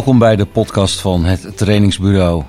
Welkom 0.00 0.18
bij 0.18 0.36
de 0.36 0.46
podcast 0.46 1.00
van 1.00 1.24
het 1.24 1.56
trainingsbureau. 1.56 2.44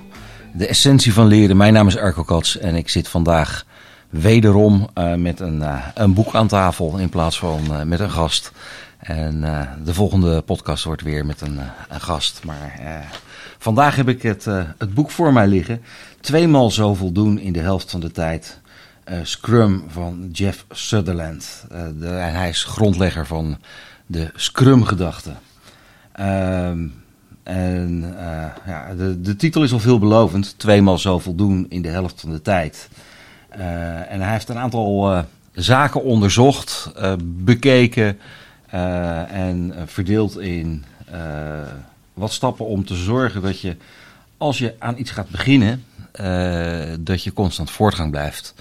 De 0.54 0.68
essentie 0.68 1.14
van 1.14 1.28
leren. 1.28 1.58
Mijn 1.58 1.74
naam 1.74 1.88
is 1.88 1.98
Arco 1.98 2.24
Kats 2.24 2.58
en 2.58 2.76
ik 2.76 2.90
zit 2.90 3.08
vandaag 3.08 3.66
wederom 4.10 4.90
uh, 4.98 5.14
met 5.14 5.40
een, 5.40 5.60
uh, 5.60 5.88
een 5.94 6.14
boek 6.14 6.36
aan 6.36 6.48
tafel 6.48 6.98
in 6.98 7.10
plaats 7.10 7.40
van 7.40 7.62
uh, 7.70 7.82
met 7.82 8.00
een 8.00 8.12
gast. 8.12 8.52
En 8.98 9.42
de 9.84 9.94
volgende 9.94 10.42
podcast 10.42 10.84
wordt 10.84 11.02
weer 11.02 11.26
met 11.26 11.42
een, 11.42 11.60
een 11.90 12.02
gast. 12.02 12.42
Maar 12.44 12.74
vandaag 13.58 13.96
heb 13.96 14.10
ik 14.10 14.22
het, 14.22 14.46
het 14.78 14.94
boek 14.94 15.12
voor 15.12 15.34
mij 15.34 15.48
liggen. 15.48 15.82
Tweemaal 16.20 16.72
zoveel 16.72 17.12
doen 17.12 17.40
in 17.40 17.54
de 17.54 17.60
helft 17.60 17.92
van 17.92 18.00
de 18.00 18.12
tijd. 18.12 18.60
Scrum 19.24 19.84
van 19.88 20.30
Jeff 20.32 20.66
Sutherland. 20.70 21.66
De, 22.00 22.08
hij 22.08 22.50
is 22.50 22.64
grondlegger 22.64 23.26
van 23.26 23.58
de 24.06 24.32
Scrum-gedachte. 24.36 25.32
Ehm, 26.12 26.88
en 27.44 28.04
uh, 28.04 28.46
ja, 28.66 28.94
de, 28.98 29.22
de 29.22 29.36
titel 29.36 29.64
is 29.64 29.74
al 29.74 29.80
veelbelovend. 29.80 30.54
Tweemaal 30.58 30.98
zoveel 30.98 31.36
doen 31.36 31.66
in 31.70 31.82
de 31.82 31.90
helft 31.90 32.22
van 32.22 32.32
de 32.32 32.42
tijd. 32.42 32.90
Uh, 33.58 34.12
en 34.12 34.22
hij 34.22 34.32
heeft 34.32 34.50
een 34.50 34.58
aantal 34.58 35.14
uh, 35.14 35.20
zaken 35.54 36.04
onderzocht, 36.04 36.92
bekeken 37.24 38.20
en 39.28 39.74
verdeeld 39.86 40.40
in 40.40 40.84
wat 42.14 42.32
stappen 42.32 42.66
om 42.66 42.86
te 42.86 42.96
zorgen 42.96 43.42
dat 43.42 43.60
je, 43.60 43.78
als 44.38 44.58
je 44.58 44.76
aan 44.80 44.98
iets 44.98 45.12
gaat 45.12 45.30
beginnen, 45.30 45.84
dat 47.00 47.24
je 47.24 47.34
constant 47.34 47.72
voortgang 47.72 48.12
blijft 48.12 48.54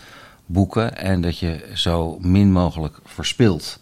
boeken 0.46 0.96
en 0.96 1.20
dat 1.20 1.38
je 1.38 1.68
zo 1.74 2.18
min 2.20 2.52
mogelijk 2.52 2.98
verspilt. 3.04 3.78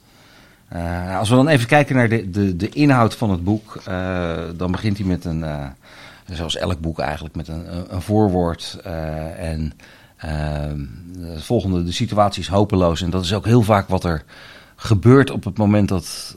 Uh, 0.72 1.18
als 1.18 1.28
we 1.28 1.34
dan 1.34 1.48
even 1.48 1.66
kijken 1.66 1.96
naar 1.96 2.08
de, 2.08 2.30
de, 2.30 2.56
de 2.56 2.68
inhoud 2.68 3.14
van 3.14 3.30
het 3.30 3.44
boek, 3.44 3.82
uh, 3.88 4.38
dan 4.56 4.70
begint 4.70 4.98
hij 4.98 5.06
met 5.06 5.24
een, 5.24 5.40
uh, 5.40 5.66
zoals 6.26 6.56
elk 6.56 6.80
boek 6.80 6.98
eigenlijk, 6.98 7.34
met 7.34 7.48
een, 7.48 7.94
een 7.94 8.02
voorwoord. 8.02 8.80
en 9.36 9.72
het 11.18 11.44
volgende, 11.44 11.84
de 11.84 11.92
situatie 11.92 12.42
is 12.42 12.48
hopeloos. 12.48 13.02
En 13.02 13.10
dat 13.10 13.24
is 13.24 13.34
ook 13.34 13.44
heel 13.44 13.62
vaak 13.62 13.88
wat 13.88 14.04
er 14.04 14.24
gebeurt 14.76 15.30
op 15.30 15.44
het 15.44 15.58
moment 15.58 15.88
dat 15.88 16.36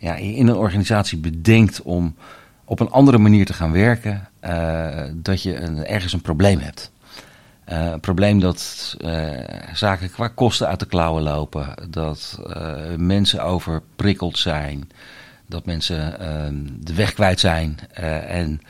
ja, 0.00 0.16
je 0.16 0.34
in 0.34 0.48
een 0.48 0.56
organisatie 0.56 1.18
bedenkt 1.18 1.82
om 1.82 2.14
op 2.64 2.80
een 2.80 2.90
andere 2.90 3.18
manier 3.18 3.46
te 3.46 3.52
gaan 3.52 3.72
werken, 3.72 4.28
dat 5.14 5.42
je 5.42 5.60
een, 5.60 5.86
ergens 5.86 6.12
een 6.12 6.20
probleem 6.20 6.58
hebt. 6.58 6.90
Een 7.68 8.00
probleem 8.00 8.40
dat 8.40 8.96
uh, 9.00 9.30
zaken 9.72 10.10
qua 10.10 10.28
kosten 10.28 10.68
uit 10.68 10.80
de 10.80 10.86
klauwen 10.86 11.22
lopen, 11.22 11.74
dat 11.90 12.40
uh, 12.46 12.94
mensen 12.96 13.44
overprikkeld 13.44 14.38
zijn, 14.38 14.90
dat 15.46 15.66
mensen 15.66 16.20
ehm, 16.20 16.54
de 16.80 16.94
weg 16.94 17.12
kwijt 17.12 17.40
zijn 17.40 17.78
en 18.28 18.60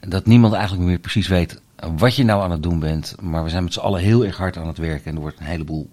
dat 0.00 0.26
niemand 0.26 0.52
eigenlijk 0.54 0.84
meer 0.84 0.98
precies 0.98 1.28
weet 1.28 1.60
wat 1.96 2.16
je 2.16 2.24
nou 2.24 2.42
aan 2.42 2.50
het 2.50 2.62
doen 2.62 2.78
bent. 2.78 3.14
Maar 3.20 3.44
we 3.44 3.50
zijn 3.50 3.64
met 3.64 3.72
z'n 3.72 3.80
allen 3.80 4.00
heel 4.00 4.24
erg 4.24 4.36
hard 4.36 4.56
aan 4.56 4.66
het 4.66 4.78
werken 4.78 5.06
en 5.06 5.14
er 5.14 5.20
wordt 5.20 5.40
een 5.40 5.46
heleboel 5.46 5.90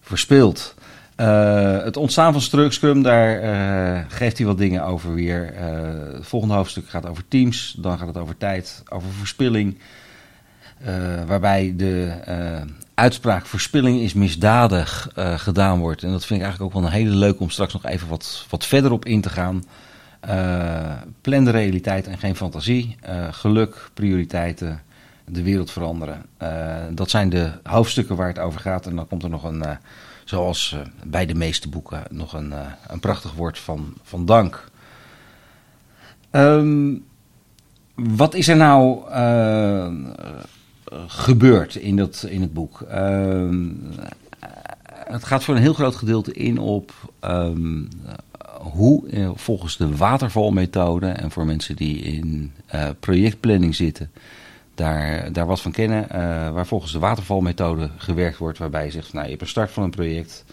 verspild. 0.00 0.74
het 1.84 1.96
ontstaan 1.96 2.32
van 2.32 2.70
Scrum, 2.72 3.02
daar 3.02 4.06
geeft 4.08 4.38
hij 4.38 4.46
wat 4.46 4.58
dingen 4.58 4.84
over 4.84 5.14
weer. 5.14 5.54
het 6.14 6.26
volgende 6.26 6.54
hoofdstuk 6.54 6.88
gaat 6.88 7.06
over 7.06 7.28
teams, 7.28 7.76
dan 7.78 7.98
gaat 7.98 8.06
het 8.06 8.18
over 8.18 8.36
tijd, 8.36 8.82
over 8.88 9.08
verspilling. 9.10 9.78
Uh, 10.86 11.24
waarbij 11.26 11.72
de 11.76 12.14
uh, 12.28 12.72
uitspraak 12.94 13.46
verspilling 13.46 14.00
is 14.00 14.12
misdadig 14.12 15.10
uh, 15.18 15.38
gedaan 15.38 15.78
wordt. 15.78 16.02
En 16.02 16.10
dat 16.10 16.26
vind 16.26 16.40
ik 16.40 16.44
eigenlijk 16.46 16.74
ook 16.74 16.80
wel 16.80 16.90
een 16.90 16.96
hele 16.96 17.16
leuk 17.16 17.40
om 17.40 17.50
straks 17.50 17.72
nog 17.72 17.86
even 17.86 18.08
wat, 18.08 18.46
wat 18.50 18.66
verder 18.66 18.92
op 18.92 19.04
in 19.04 19.20
te 19.20 19.28
gaan. 19.28 19.64
plan 21.20 21.44
de 21.44 21.50
realiteit 21.50 22.06
en 22.06 22.18
geen 22.18 22.36
fantasie. 22.36 22.96
geluk, 23.30 23.90
prioriteiten, 23.94 24.82
de 25.24 25.42
wereld 25.42 25.70
veranderen. 25.70 26.22
dat 26.90 27.10
zijn 27.10 27.28
de 27.28 27.52
hoofdstukken 27.62 28.16
waar 28.16 28.28
het 28.28 28.38
over 28.38 28.60
gaat. 28.60 28.86
En 28.86 28.96
dan 28.96 29.08
komt 29.08 29.22
er 29.22 29.30
nog 29.30 29.44
een, 29.44 29.64
zoals 30.24 30.76
bij 31.04 31.26
de 31.26 31.34
meeste 31.34 31.68
boeken, 31.68 32.02
nog 32.10 32.32
een, 32.32 32.52
een 32.86 33.00
prachtig 33.00 33.32
woord 33.32 33.58
van, 33.58 33.94
van 34.02 34.26
dank. 34.26 34.64
Um, 36.30 37.04
wat 37.94 38.34
is 38.34 38.48
er 38.48 38.56
nou 38.56 39.02
gebeurt 41.06 41.74
in, 41.74 41.96
dat, 41.96 42.26
in 42.28 42.40
het 42.40 42.52
boek. 42.52 42.86
Uh, 42.90 43.60
het 44.88 45.24
gaat 45.24 45.44
voor 45.44 45.54
een 45.54 45.60
heel 45.60 45.74
groot 45.74 45.94
gedeelte 45.94 46.32
in 46.32 46.58
op 46.58 46.92
um, 47.24 47.88
hoe 48.72 49.08
eh, 49.08 49.30
volgens 49.34 49.76
de 49.76 49.96
watervalmethode 49.96 51.06
en 51.06 51.30
voor 51.30 51.46
mensen 51.46 51.76
die 51.76 51.98
in 51.98 52.52
uh, 52.74 52.88
projectplanning 53.00 53.74
zitten, 53.74 54.10
daar, 54.74 55.32
daar 55.32 55.46
wat 55.46 55.60
van 55.60 55.72
kennen, 55.72 56.04
uh, 56.04 56.50
waar 56.50 56.66
volgens 56.66 56.92
de 56.92 56.98
watervalmethode 56.98 57.90
gewerkt 57.96 58.38
wordt, 58.38 58.58
waarbij 58.58 58.84
je 58.84 58.90
zegt, 58.90 59.12
nou, 59.12 59.24
je 59.24 59.30
hebt 59.30 59.42
een 59.42 59.48
start 59.48 59.70
van 59.70 59.82
een 59.82 59.90
project, 59.90 60.44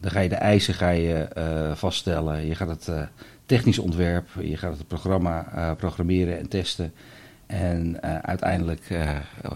dan 0.00 0.10
ga 0.10 0.20
je 0.20 0.28
de 0.28 0.34
eisen 0.34 0.74
ga 0.74 0.90
je, 0.90 1.28
vaststellen, 1.74 2.46
je 2.46 2.54
gaat 2.54 2.68
het 2.68 2.90
technisch 3.46 3.78
ontwerp, 3.78 4.28
je 4.40 4.56
gaat 4.56 4.78
het 4.78 4.88
programma 4.88 5.74
programmeren 5.78 6.38
en 6.38 6.48
testen. 6.48 6.92
En 7.46 7.98
uh, 8.04 8.18
uiteindelijk 8.18 8.90
uh, 8.90 9.10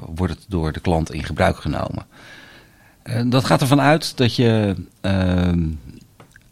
wordt 0.06 0.32
het 0.32 0.44
door 0.48 0.72
de 0.72 0.80
klant 0.80 1.12
in 1.12 1.24
gebruik 1.24 1.56
genomen. 1.56 2.06
Uh, 3.04 3.22
dat 3.26 3.44
gaat 3.44 3.60
ervan 3.60 3.80
uit 3.80 4.16
dat 4.16 4.36
je 4.36 4.74
ehm, 5.00 5.68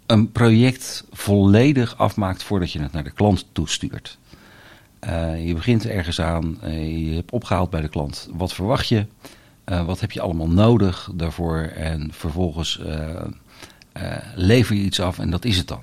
een 0.07 0.33
project 0.33 1.05
volledig 1.13 1.99
afmaakt 1.99 2.43
voordat 2.43 2.73
je 2.73 2.81
het 2.81 2.93
naar 2.93 3.05
de 3.05 3.11
klant 3.11 3.47
toestuurt. 3.53 4.19
je 5.45 5.53
begint 5.55 5.87
ergens 5.87 6.21
aan, 6.21 6.59
je 6.71 7.15
hebt 7.15 7.31
opgehaald 7.31 7.71
bij 7.71 7.81
de 7.81 7.89
klant. 7.89 8.29
Wat 8.33 8.53
verwacht 8.53 8.89
je? 8.89 9.07
wat 9.65 10.01
heb 10.01 10.13
je 10.13 10.21
allemaal 10.21 10.49
nodig 10.49 11.11
daarvoor? 11.15 11.59
En 11.59 12.09
vervolgens 12.13 12.81
lever 14.35 14.77
je 14.77 14.83
iets 14.83 15.01
af 15.01 15.19
en 15.19 15.31
dat 15.31 15.45
is 15.45 15.57
het 15.57 15.69
dan. 15.69 15.83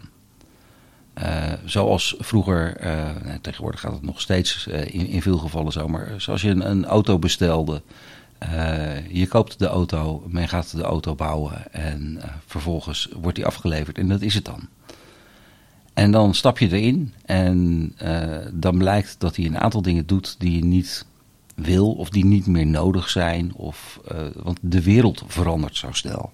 Uh, 1.24 1.54
zoals 1.66 2.16
vroeger, 2.20 2.86
uh, 2.86 3.10
tegenwoordig 3.42 3.80
gaat 3.80 3.92
het 3.92 4.02
nog 4.02 4.22
steeds 4.22 4.68
uh, 4.70 4.82
in, 4.82 5.08
in, 5.08 5.22
veel 5.22 5.38
gevallen 5.38 5.72
zo, 5.72 5.88
maar 5.88 6.14
zoals 6.18 6.42
je 6.42 6.50
een, 6.50 6.70
een 6.70 6.86
auto 6.86 7.20
bestelde, 7.20 7.82
je 9.10 9.28
koopt 9.28 9.60
de 9.60 9.68
auto, 9.68 10.24
men 10.28 10.48
gaat 10.48 10.76
de 10.76 10.84
auto 10.84 11.16
bouwen 11.16 11.74
en 11.74 12.22
vervolgens 12.46 13.10
wordt 13.22 13.36
die 13.36 13.46
afgeleverd 13.46 13.98
en 13.98 14.08
dat 14.08 14.22
is 14.22 14.34
het 14.34 14.46
dan. 14.46 14.68
En 15.94 16.12
dan 16.12 16.34
stap 16.34 16.60
je 16.60 16.70
erin 16.72 17.14
en 17.26 17.92
dan 18.54 18.78
blijkt 18.78 19.16
dat 19.20 19.36
hij 19.36 19.46
een 19.46 19.60
aantal 19.60 19.82
dingen 19.82 20.06
doet 20.06 20.36
die 20.40 20.56
je 20.56 20.66
niet 20.66 21.06
wil 21.56 21.94
of 21.94 22.10
die 22.10 22.26
niet 22.26 22.48
meer 22.48 22.68
nodig 22.68 23.10
zijn, 23.10 23.54
of, 23.54 24.00
want 24.36 24.60
de 24.62 24.84
wereld 24.84 25.24
verandert 25.28 25.78
zo 25.78 25.92
snel. 25.92 26.32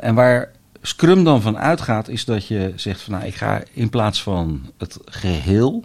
en 0.00 0.14
waar 0.14 0.50
Scrum 0.82 1.24
dan 1.24 1.42
van 1.42 1.58
uitgaat, 1.58 2.08
is 2.08 2.24
dat 2.24 2.46
je 2.46 2.72
zegt 2.76 3.00
van 3.00 3.12
nou, 3.12 3.24
ik 3.24 3.34
ga 3.34 3.62
in 3.72 3.90
plaats 3.90 4.22
van 4.22 4.72
het 4.78 4.98
geheel 5.04 5.84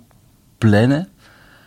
plannen, 0.58 1.10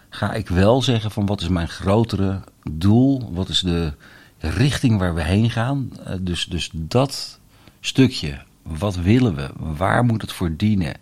ga 0.08 0.32
ik 0.32 0.48
wel 0.48 0.82
zeggen 0.82 1.10
van 1.10 1.26
wat 1.26 1.40
is 1.40 1.48
mijn 1.48 1.68
grotere 1.68 2.40
doel, 2.70 3.32
wat 3.32 3.48
is 3.48 3.60
de 3.60 3.92
richting 4.38 4.98
waar 4.98 5.14
we 5.14 5.22
heen 5.22 5.50
gaan. 5.50 5.90
Uh, 6.00 6.14
dus, 6.20 6.44
dus 6.44 6.70
dat 6.72 7.38
stukje, 7.80 8.42
wat 8.62 8.96
willen 8.96 9.34
we, 9.34 9.50
waar 9.56 10.04
moet 10.04 10.22
het 10.22 10.32
voor 10.32 10.56
dienen 10.56 10.94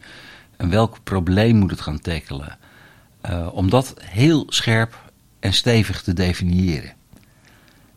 en 0.56 0.70
welk 0.70 0.98
probleem 1.04 1.56
moet 1.56 1.70
het 1.70 1.81
gaan 1.81 2.00
tackelen. 2.00 2.58
Uh, 3.31 3.48
om 3.53 3.70
dat 3.70 3.94
heel 4.00 4.44
scherp 4.48 5.10
en 5.41 5.53
stevig 5.53 6.03
te 6.03 6.12
definiëren. 6.12 6.93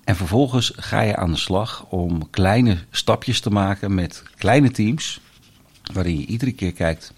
En 0.09 0.15
vervolgens 0.15 0.71
ga 0.75 1.01
je 1.01 1.15
aan 1.15 1.31
de 1.31 1.37
slag 1.37 1.85
om 1.89 2.29
kleine 2.29 2.77
stapjes 2.91 3.39
te 3.39 3.49
maken 3.49 3.93
met 3.93 4.23
kleine 4.37 4.71
teams. 4.71 5.19
Waarin 5.93 6.19
je 6.19 6.25
iedere 6.25 6.51
keer 6.51 6.73
kijkt: 6.73 7.13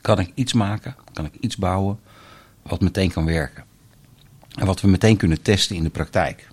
kan 0.00 0.18
ik 0.18 0.30
iets 0.34 0.52
maken? 0.52 0.96
Kan 1.12 1.24
ik 1.24 1.34
iets 1.40 1.56
bouwen? 1.56 1.98
Wat 2.62 2.80
meteen 2.80 3.12
kan 3.12 3.24
werken. 3.24 3.64
En 4.54 4.66
wat 4.66 4.80
we 4.80 4.88
meteen 4.88 5.16
kunnen 5.16 5.42
testen 5.42 5.76
in 5.76 5.82
de 5.82 5.90
praktijk. 5.90 6.48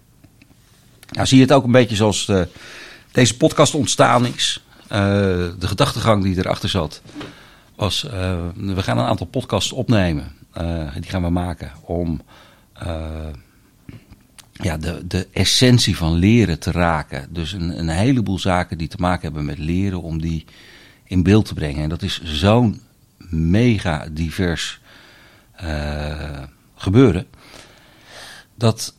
Nou 1.12 1.28
zie 1.28 1.38
je 1.38 1.44
het 1.44 1.54
ook 1.54 1.64
een 1.64 1.72
beetje 1.72 1.96
zoals 1.96 2.26
de, 2.26 2.40
eh, 2.40 2.62
deze 3.12 3.38
podcast 3.38 3.76
ontstaan 3.76 4.26
is. 4.26 4.64
Uh, 4.84 4.98
de 5.60 5.68
gedachtegang 5.68 6.24
die 6.24 6.38
erachter 6.38 6.70
zat 6.70 7.02
was: 7.76 8.04
uh, 8.04 8.12
we 8.56 8.84
gaan 8.84 8.98
een 8.98 9.06
aantal 9.06 9.28
podcasts 9.28 9.72
opnemen. 9.72 10.36
Uh, 10.58 10.94
die 10.94 11.10
gaan 11.10 11.24
we 11.24 11.30
maken 11.30 11.72
om 11.82 12.22
ja, 14.62 14.78
de, 14.78 15.08
de 15.08 15.28
essentie 15.32 15.98
van 15.98 16.14
leren 16.14 16.60
te 16.60 16.72
raken. 16.72 17.28
Dus 17.30 17.52
een, 17.52 17.80
een 17.80 17.90
heleboel 17.90 18.40
zaken 18.40 18.78
die 18.78 18.88
te 18.88 18.98
maken 19.00 19.22
hebben 19.22 19.46
met 19.46 19.58
leren, 19.58 20.02
om 20.02 20.22
die 20.22 20.46
in 21.06 21.24
beeld 21.24 21.46
te 21.46 21.54
brengen. 21.54 21.84
En 21.84 21.90
dat 21.90 22.02
is 22.02 22.22
zo'n 22.24 22.82
mega 23.30 24.08
divers 24.12 24.80
uh, 25.64 26.44
gebeuren. 26.76 27.28
Dat 28.56 28.94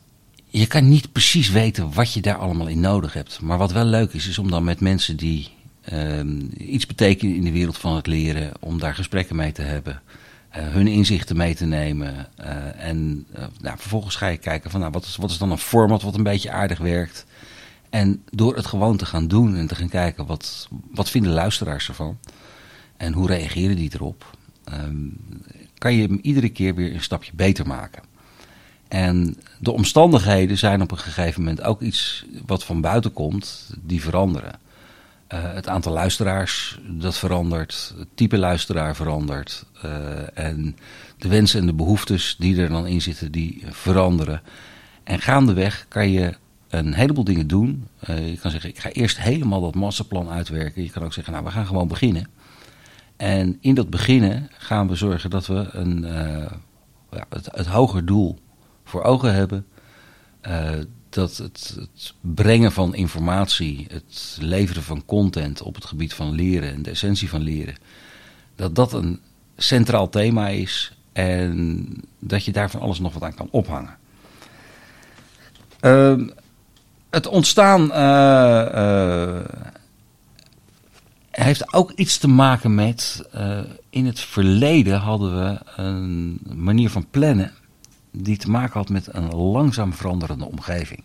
je 0.47 0.67
kan 0.67 0.89
niet 0.89 1.11
precies 1.11 1.49
weten 1.49 1.93
wat 1.93 2.13
je 2.13 2.21
daar 2.21 2.37
allemaal 2.37 2.67
in 2.67 2.79
nodig 2.79 3.13
hebt. 3.13 3.41
Maar 3.41 3.57
wat 3.57 3.71
wel 3.71 3.85
leuk 3.85 4.13
is, 4.13 4.27
is 4.27 4.37
om 4.37 4.51
dan 4.51 4.63
met 4.63 4.79
mensen 4.79 5.15
die 5.17 5.49
uh, 5.93 6.19
iets 6.57 6.85
betekenen 6.85 7.35
in 7.35 7.43
de 7.43 7.51
wereld 7.51 7.77
van 7.77 7.95
het 7.95 8.07
leren, 8.07 8.51
om 8.59 8.79
daar 8.79 8.95
gesprekken 8.95 9.35
mee 9.35 9.51
te 9.51 9.61
hebben. 9.61 10.01
Hun 10.61 10.87
inzichten 10.87 11.37
mee 11.37 11.55
te 11.55 11.65
nemen. 11.65 12.27
en 12.77 13.27
nou, 13.61 13.77
vervolgens 13.77 14.15
ga 14.15 14.27
je 14.27 14.37
kijken 14.37 14.71
van 14.71 14.79
nou, 14.79 14.91
wat, 14.91 15.03
is, 15.03 15.15
wat 15.15 15.29
is 15.29 15.37
dan 15.37 15.51
een 15.51 15.57
format 15.57 16.01
wat 16.01 16.15
een 16.15 16.23
beetje 16.23 16.51
aardig 16.51 16.77
werkt. 16.77 17.25
En 17.89 18.23
door 18.31 18.55
het 18.55 18.65
gewoon 18.65 18.97
te 18.97 19.05
gaan 19.05 19.27
doen 19.27 19.55
en 19.55 19.67
te 19.67 19.75
gaan 19.75 19.89
kijken 19.89 20.25
wat, 20.25 20.67
wat 20.91 21.09
vinden 21.09 21.31
luisteraars 21.31 21.87
ervan 21.87 22.17
en 22.97 23.13
hoe 23.13 23.27
reageren 23.27 23.75
die 23.75 23.91
erop, 23.93 24.37
ehm, 24.63 25.07
kan 25.77 25.93
je 25.93 26.07
hem 26.07 26.19
iedere 26.21 26.49
keer 26.49 26.75
weer 26.75 26.93
een 26.93 27.01
stapje 27.01 27.31
beter 27.35 27.67
maken. 27.67 28.03
En 28.87 29.37
de 29.59 29.71
omstandigheden 29.71 30.57
zijn 30.57 30.81
op 30.81 30.91
een 30.91 30.97
gegeven 30.97 31.41
moment 31.41 31.61
ook 31.61 31.81
iets 31.81 32.25
wat 32.45 32.63
van 32.63 32.81
buiten 32.81 33.13
komt, 33.13 33.73
die 33.81 34.01
veranderen. 34.01 34.59
Uh, 35.33 35.53
het 35.53 35.67
aantal 35.67 35.93
luisteraars, 35.93 36.79
dat 36.87 37.17
verandert. 37.17 37.93
Het 37.97 38.07
type 38.13 38.37
luisteraar 38.37 38.95
verandert. 38.95 39.65
Uh, 39.85 40.37
en 40.37 40.77
de 41.17 41.27
wensen 41.27 41.59
en 41.59 41.65
de 41.65 41.73
behoeftes 41.73 42.35
die 42.39 42.61
er 42.61 42.69
dan 42.69 42.87
in 42.87 43.01
zitten, 43.01 43.31
die 43.31 43.63
veranderen. 43.69 44.41
En 45.03 45.19
gaandeweg 45.19 45.85
kan 45.87 46.09
je 46.09 46.33
een 46.69 46.93
heleboel 46.93 47.23
dingen 47.23 47.47
doen. 47.47 47.87
Uh, 48.09 48.29
je 48.29 48.37
kan 48.37 48.51
zeggen, 48.51 48.69
ik 48.69 48.79
ga 48.79 48.89
eerst 48.89 49.19
helemaal 49.19 49.61
dat 49.61 49.75
masterplan 49.75 50.29
uitwerken. 50.29 50.83
Je 50.83 50.91
kan 50.91 51.03
ook 51.03 51.13
zeggen, 51.13 51.33
nou, 51.33 51.45
we 51.45 51.51
gaan 51.51 51.65
gewoon 51.65 51.87
beginnen. 51.87 52.27
En 53.17 53.57
in 53.61 53.75
dat 53.75 53.89
beginnen 53.89 54.49
gaan 54.57 54.87
we 54.87 54.95
zorgen 54.95 55.29
dat 55.29 55.47
we 55.47 55.67
een, 55.71 56.01
ja, 57.11 57.25
het, 57.29 57.49
het 57.51 57.67
hoger 57.67 58.05
doel 58.05 58.39
voor 58.83 59.03
ogen 59.03 59.33
hebben. 59.33 59.65
Dat 61.13 61.37
het, 61.37 61.75
het, 61.79 62.13
brengen 62.21 62.71
van 62.71 62.95
informatie, 62.95 63.85
het 63.89 64.37
leveren 64.39 64.83
van 64.83 65.05
content 65.05 65.61
op 65.61 65.75
het 65.75 65.85
gebied 65.85 66.13
van 66.13 66.31
leren 66.31 66.73
en 66.73 66.81
de 66.81 66.89
essentie 66.89 67.29
van 67.29 67.41
leren, 67.41 67.75
dat 68.55 68.75
dat 68.75 68.93
een 68.93 69.19
centraal 69.57 70.09
thema 70.09 70.47
is 70.47 70.97
en 71.11 71.87
dat 72.19 72.45
je 72.45 72.51
daar 72.51 72.69
van 72.69 72.81
alles 72.81 72.99
nog 72.99 73.13
wat 73.13 73.23
aan 73.23 73.35
kan 73.35 73.47
ophangen. 73.51 73.97
Uh, 75.81 76.27
het 77.09 77.27
ontstaan 77.27 77.85
uh, 77.85 79.39
heeft 81.31 81.73
ook 81.73 81.91
iets 81.91 82.17
te 82.17 82.27
maken 82.27 82.75
met. 82.75 83.29
in 83.89 84.05
het 84.05 84.19
verleden 84.19 84.99
hadden 84.99 85.35
we 85.35 85.59
een 85.75 86.39
manier 86.53 86.89
van 86.89 87.07
plannen 87.11 87.53
die 88.13 88.37
te 88.37 88.49
maken 88.49 88.73
had 88.73 88.89
met 88.89 89.13
een 89.13 89.35
langzaam 89.35 89.93
veranderende 89.93 90.45
omgeving. 90.45 91.03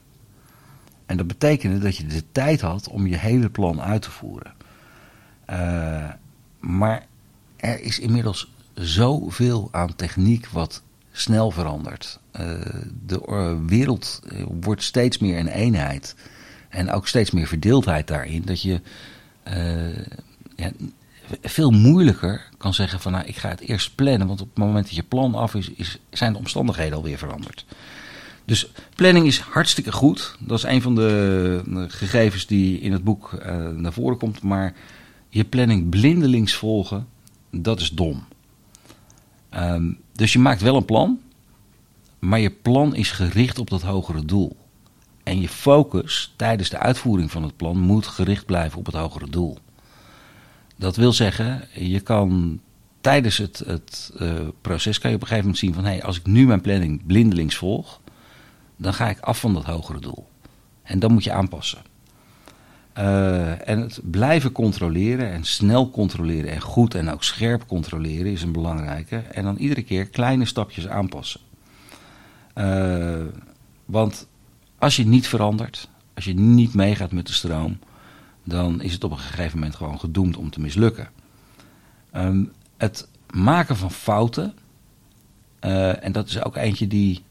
En 1.07 1.17
dat 1.17 1.27
betekende 1.27 1.79
dat 1.79 1.97
je 1.97 2.07
de 2.07 2.25
tijd 2.33 2.61
had 2.61 2.89
om 2.89 3.07
je 3.07 3.17
hele 3.17 3.51
plan 3.51 3.81
uit 3.81 4.03
te 4.03 4.11
voeren. 4.11 4.53
Uh, 5.51 6.11
maar 6.59 7.07
er 7.57 7.81
is 7.81 7.99
inmiddels 7.99 8.53
zoveel 8.75 9.69
aan 9.73 9.97
techniek 9.97 10.49
wat 10.49 10.83
snel 11.13 11.51
verandert. 11.51 12.21
Uh, 12.41 12.61
de 13.07 13.57
wereld 13.67 14.23
wordt 14.61 14.83
steeds 14.83 15.19
meer 15.19 15.39
een 15.39 15.49
eenheid. 15.49 16.15
En 16.69 16.91
ook 16.91 17.09
steeds 17.09 17.31
meer 17.31 17.47
verdeeldheid 17.47 18.07
daarin. 18.07 18.43
Dat 18.45 18.63
je 18.63 18.81
ja, 20.57 20.71
veel 21.43 21.71
moeilijker 21.71 22.49
kan 22.57 22.75
zeggen 22.75 23.01
van 23.01 23.13
nou 23.13 23.27
ik 23.27 23.37
ga 23.37 23.49
het 23.49 23.61
eerst 23.61 23.95
plannen. 23.95 24.27
Want 24.27 24.41
op 24.41 24.49
het 24.49 24.59
moment 24.59 24.87
dat 24.87 24.95
je 24.95 25.03
plan 25.03 25.35
af 25.35 25.55
is, 25.55 25.71
is 25.71 25.99
zijn 26.11 26.33
de 26.33 26.39
omstandigheden 26.39 26.97
alweer 26.97 27.19
veranderd. 27.19 27.65
Dus 28.45 28.71
planning 28.95 29.27
is 29.27 29.39
hartstikke 29.39 29.93
goed. 29.93 30.37
Dat 30.39 30.59
is 30.59 30.65
een 30.65 30.83
van 30.83 30.95
de 30.95 31.87
gegevens 31.89 32.47
die 32.47 32.81
in 32.81 32.93
het 32.93 33.05
boek 33.05 33.33
uh, 33.33 33.69
naar 33.69 33.93
voren 33.93 34.19
komt. 34.19 34.43
Maar 34.43 34.75
je 35.29 35.45
planning 35.45 35.89
blindelings 35.89 36.55
volgen, 36.55 37.07
dat 37.51 37.81
is 37.81 37.91
dom. 37.91 38.25
Um, 39.55 39.99
dus 40.13 40.33
je 40.33 40.39
maakt 40.39 40.61
wel 40.61 40.77
een 40.77 40.85
plan, 40.85 41.21
maar 42.19 42.41
je 42.41 42.51
plan 42.51 42.95
is 42.95 43.11
gericht 43.11 43.59
op 43.59 43.71
dat 43.71 43.83
hogere 43.83 44.25
doel. 44.25 44.57
En 45.23 45.41
je 45.41 45.49
focus 45.49 46.33
tijdens 46.37 46.69
de 46.69 46.79
uitvoering 46.79 47.31
van 47.31 47.43
het 47.43 47.57
plan 47.57 47.79
moet 47.79 48.07
gericht 48.07 48.47
blijven 48.47 48.79
op 48.79 48.87
het 48.87 48.95
hogere 48.95 49.31
doel. 49.31 49.59
Dat 50.79 50.97
wil 50.97 51.13
zeggen, 51.13 51.65
je 51.73 52.01
kan 52.01 52.61
tijdens 53.01 53.37
het, 53.37 53.63
het 53.67 54.13
uh, 54.21 54.33
proces 54.61 54.99
kan 54.99 55.11
je 55.11 55.17
op 55.17 55.23
een 55.23 55.29
gegeven 55.29 55.51
moment 55.51 55.65
zien 55.65 55.75
van 55.75 55.85
hé, 55.85 55.91
hey, 55.91 56.03
als 56.03 56.19
ik 56.19 56.27
nu 56.27 56.47
mijn 56.47 56.61
planning 56.61 57.07
blindelings 57.07 57.57
volg, 57.57 58.01
dan 58.77 58.95
ga 58.95 59.09
ik 59.09 59.21
af 59.21 59.41
van 59.41 59.55
dat 59.55 59.65
hogere 59.65 60.01
doel. 60.01 60.29
En 60.83 60.99
dan 60.99 61.13
moet 61.13 61.25
je 61.25 61.33
aanpassen. 61.33 61.79
Uh, 62.99 63.69
en 63.69 63.81
het 63.81 64.01
blijven 64.03 64.53
controleren 64.53 65.33
en 65.33 65.45
snel 65.45 65.91
controleren 65.91 66.51
en 66.51 66.61
goed 66.61 66.95
en 66.95 67.11
ook 67.11 67.25
scherp 67.25 67.67
controleren 67.67 68.33
is 68.33 68.43
een 68.43 68.53
belangrijke. 68.53 69.17
En 69.17 69.45
dan 69.45 69.57
iedere 69.57 69.83
keer 69.83 70.07
kleine 70.07 70.45
stapjes 70.45 70.89
aanpassen. 70.89 71.41
Uh, 72.55 73.25
want 73.85 74.27
als 74.79 74.97
je 74.97 75.07
niet 75.07 75.29
verandert, 75.29 75.89
als 76.15 76.25
je 76.25 76.35
niet 76.35 76.75
meegaat 76.75 77.13
met 77.13 77.27
de 77.27 77.33
stroom, 77.33 77.79
dan 78.49 78.83
is 78.83 78.93
het 78.93 79.05
op 79.05 79.11
een 79.11 79.19
gegeven 79.19 79.59
moment 79.59 79.77
gewoon 79.77 80.01
gedoemd 80.01 80.37
om 80.37 80.51
te 80.51 80.61
mislukken. 80.61 81.09
Um, 82.17 82.53
het 82.77 83.09
maken 83.31 83.77
van 83.77 83.91
fouten, 83.91 84.55
uh, 85.61 86.05
en 86.05 86.13
dat 86.13 86.29
is 86.29 86.45
ook 86.45 86.57
eentje 86.57 86.87
die 86.87 87.23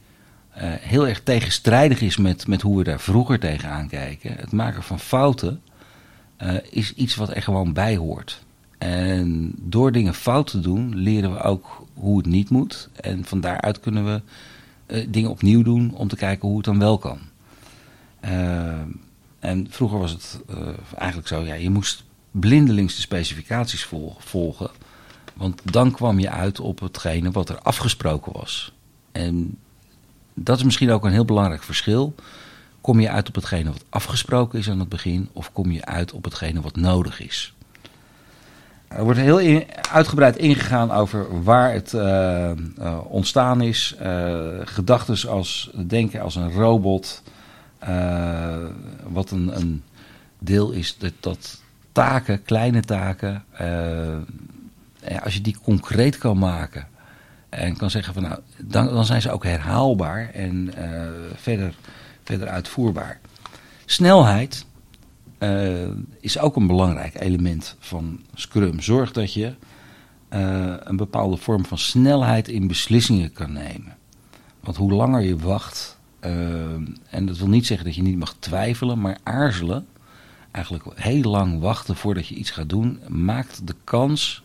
uh, 0.58 0.64
heel 0.64 1.08
erg 1.08 1.22
tegenstrijdig 1.24 2.02
is 2.02 2.18
met, 2.18 2.48
met 2.48 2.62
hoe 2.62 2.78
we 2.78 2.84
daar 2.84 3.00
vroeger 3.00 3.40
tegenaan 3.40 3.88
kijken. 3.88 4.36
Het 4.36 4.52
maken 4.52 4.84
van 4.84 5.00
fouten 5.00 5.62
uh, 6.42 6.54
is 6.70 6.94
iets 6.94 7.16
wat 7.16 7.36
er 7.36 7.42
gewoon 7.42 7.74
bij 7.74 7.96
hoort. 7.96 8.46
En 8.78 9.54
door 9.58 9.92
dingen 9.92 10.14
fout 10.14 10.48
te 10.48 10.60
doen, 10.60 10.96
leren 10.96 11.34
we 11.34 11.42
ook 11.42 11.86
hoe 11.94 12.18
het 12.18 12.26
niet 12.26 12.50
moet. 12.50 12.90
En 12.96 13.26
van 13.26 13.42
daaruit 13.42 13.80
kunnen 13.80 14.06
we 14.06 14.22
dingen 15.10 15.30
opnieuw 15.30 15.64
doen 15.64 15.94
om 15.94 16.08
te 16.08 16.16
kijken 16.16 16.48
hoe 16.48 16.58
het 16.58 16.66
dan 16.66 16.80
wel 16.80 16.98
kan. 16.98 17.20
En 19.40 19.68
vroeger 19.70 20.00
was 20.00 20.12
het 20.12 20.40
uh, 20.50 20.58
eigenlijk 20.98 21.28
zo, 21.28 21.42
ja, 21.42 21.54
je 21.54 21.70
moest 21.70 22.04
blindelings 22.32 22.96
de 22.96 23.02
specificaties 23.02 23.90
volgen. 24.18 24.70
Want 25.34 25.62
dan 25.72 25.92
kwam 25.92 26.20
je 26.20 26.30
uit 26.30 26.60
op 26.60 26.80
hetgene 26.80 27.32
wat 27.32 27.50
er 27.50 27.60
afgesproken 27.60 28.32
was. 28.34 28.74
En 29.12 29.58
dat 30.34 30.58
is 30.58 30.64
misschien 30.64 30.92
ook 30.92 31.06
een 31.06 31.12
heel 31.12 31.26
belangrijk 31.26 31.64
verschil. 31.64 32.16
Kom 32.82 33.00
je 33.00 33.10
uit 33.10 33.28
op 33.28 33.36
hetgene 33.36 33.72
wat 33.72 33.86
afgesproken 33.90 34.60
is 34.60 34.70
aan 34.70 34.80
het 34.80 34.90
begin, 34.90 35.30
of 35.34 35.52
kom 35.52 35.72
je 35.72 35.86
uit 35.86 36.14
op 36.14 36.24
hetgene 36.24 36.62
wat 36.62 36.76
nodig 36.76 37.22
is? 37.22 37.54
Er 38.88 39.04
wordt 39.04 39.20
heel 39.20 39.64
uitgebreid 39.92 40.38
ingegaan 40.38 40.92
over 40.92 41.44
waar 41.44 41.74
het 41.74 41.94
uh, 41.94 42.52
uh, 42.80 42.98
ontstaan 43.08 43.62
is. 43.62 43.96
Gedachten 44.64 45.30
als 45.30 45.70
denken 45.88 46.22
als 46.22 46.36
een 46.36 46.52
robot, 46.52 47.24
uh, 47.84 48.66
wat 49.08 49.32
een, 49.32 49.58
een, 49.58 49.84
deel 50.40 50.72
is 50.72 50.98
dat, 50.98 51.14
dat 51.20 51.62
taken, 51.92 52.44
kleine 52.44 52.82
taken, 52.82 53.44
uh, 53.62 54.18
als 55.24 55.34
je 55.34 55.42
die 55.42 55.58
concreet 55.64 56.18
kan 56.18 56.38
maken 56.38 56.88
en 57.50 57.78
kan 57.78 57.90
zeggen 57.90 58.14
van 58.14 58.24
nou, 58.24 58.40
dan, 58.58 58.86
dan 58.86 59.06
zijn 59.06 59.22
ze 59.22 59.32
ook 59.32 59.44
herhaalbaar 59.44 60.30
en 60.30 60.72
uh, 60.78 61.02
verder, 61.36 61.74
verder 62.24 62.48
uitvoerbaar. 62.48 63.20
Snelheid 63.86 64.66
is 66.20 66.40
ook 66.40 66.56
een 66.56 66.68
belangrijk 66.68 67.22
element 67.22 67.76
van 67.80 68.20
Scrum. 68.34 68.80
Zorg 68.80 69.12
dat 69.12 69.34
je 69.34 69.56
een 70.30 70.98
bepaalde 70.98 71.38
vorm 71.38 71.66
van 71.66 71.78
snelheid 71.78 72.48
in 72.48 72.68
beslissingen 72.68 73.32
kan 73.32 73.54
nemen. 73.54 73.98
Want 74.60 74.78
hoe 74.78 74.92
langer 74.92 75.22
je 75.22 75.38
wacht, 75.38 75.97
en 76.20 77.26
dat 77.26 77.38
wil 77.38 77.48
niet 77.48 77.66
zeggen 77.66 77.86
dat 77.86 77.96
je 77.96 78.02
niet 78.02 78.18
mag 78.18 78.36
twijfelen, 78.40 79.00
maar 79.00 79.18
aarzelen, 79.24 79.88
eigenlijk 80.52 80.86
heel 81.00 81.22
lang 81.22 81.60
wachten 81.60 81.96
voordat 81.96 82.28
je 82.28 82.36
iets 82.36 82.52
gaat 82.52 82.70
doen, 82.70 83.00
maakt 83.08 83.68
de 83.68 83.76
kans 83.84 84.44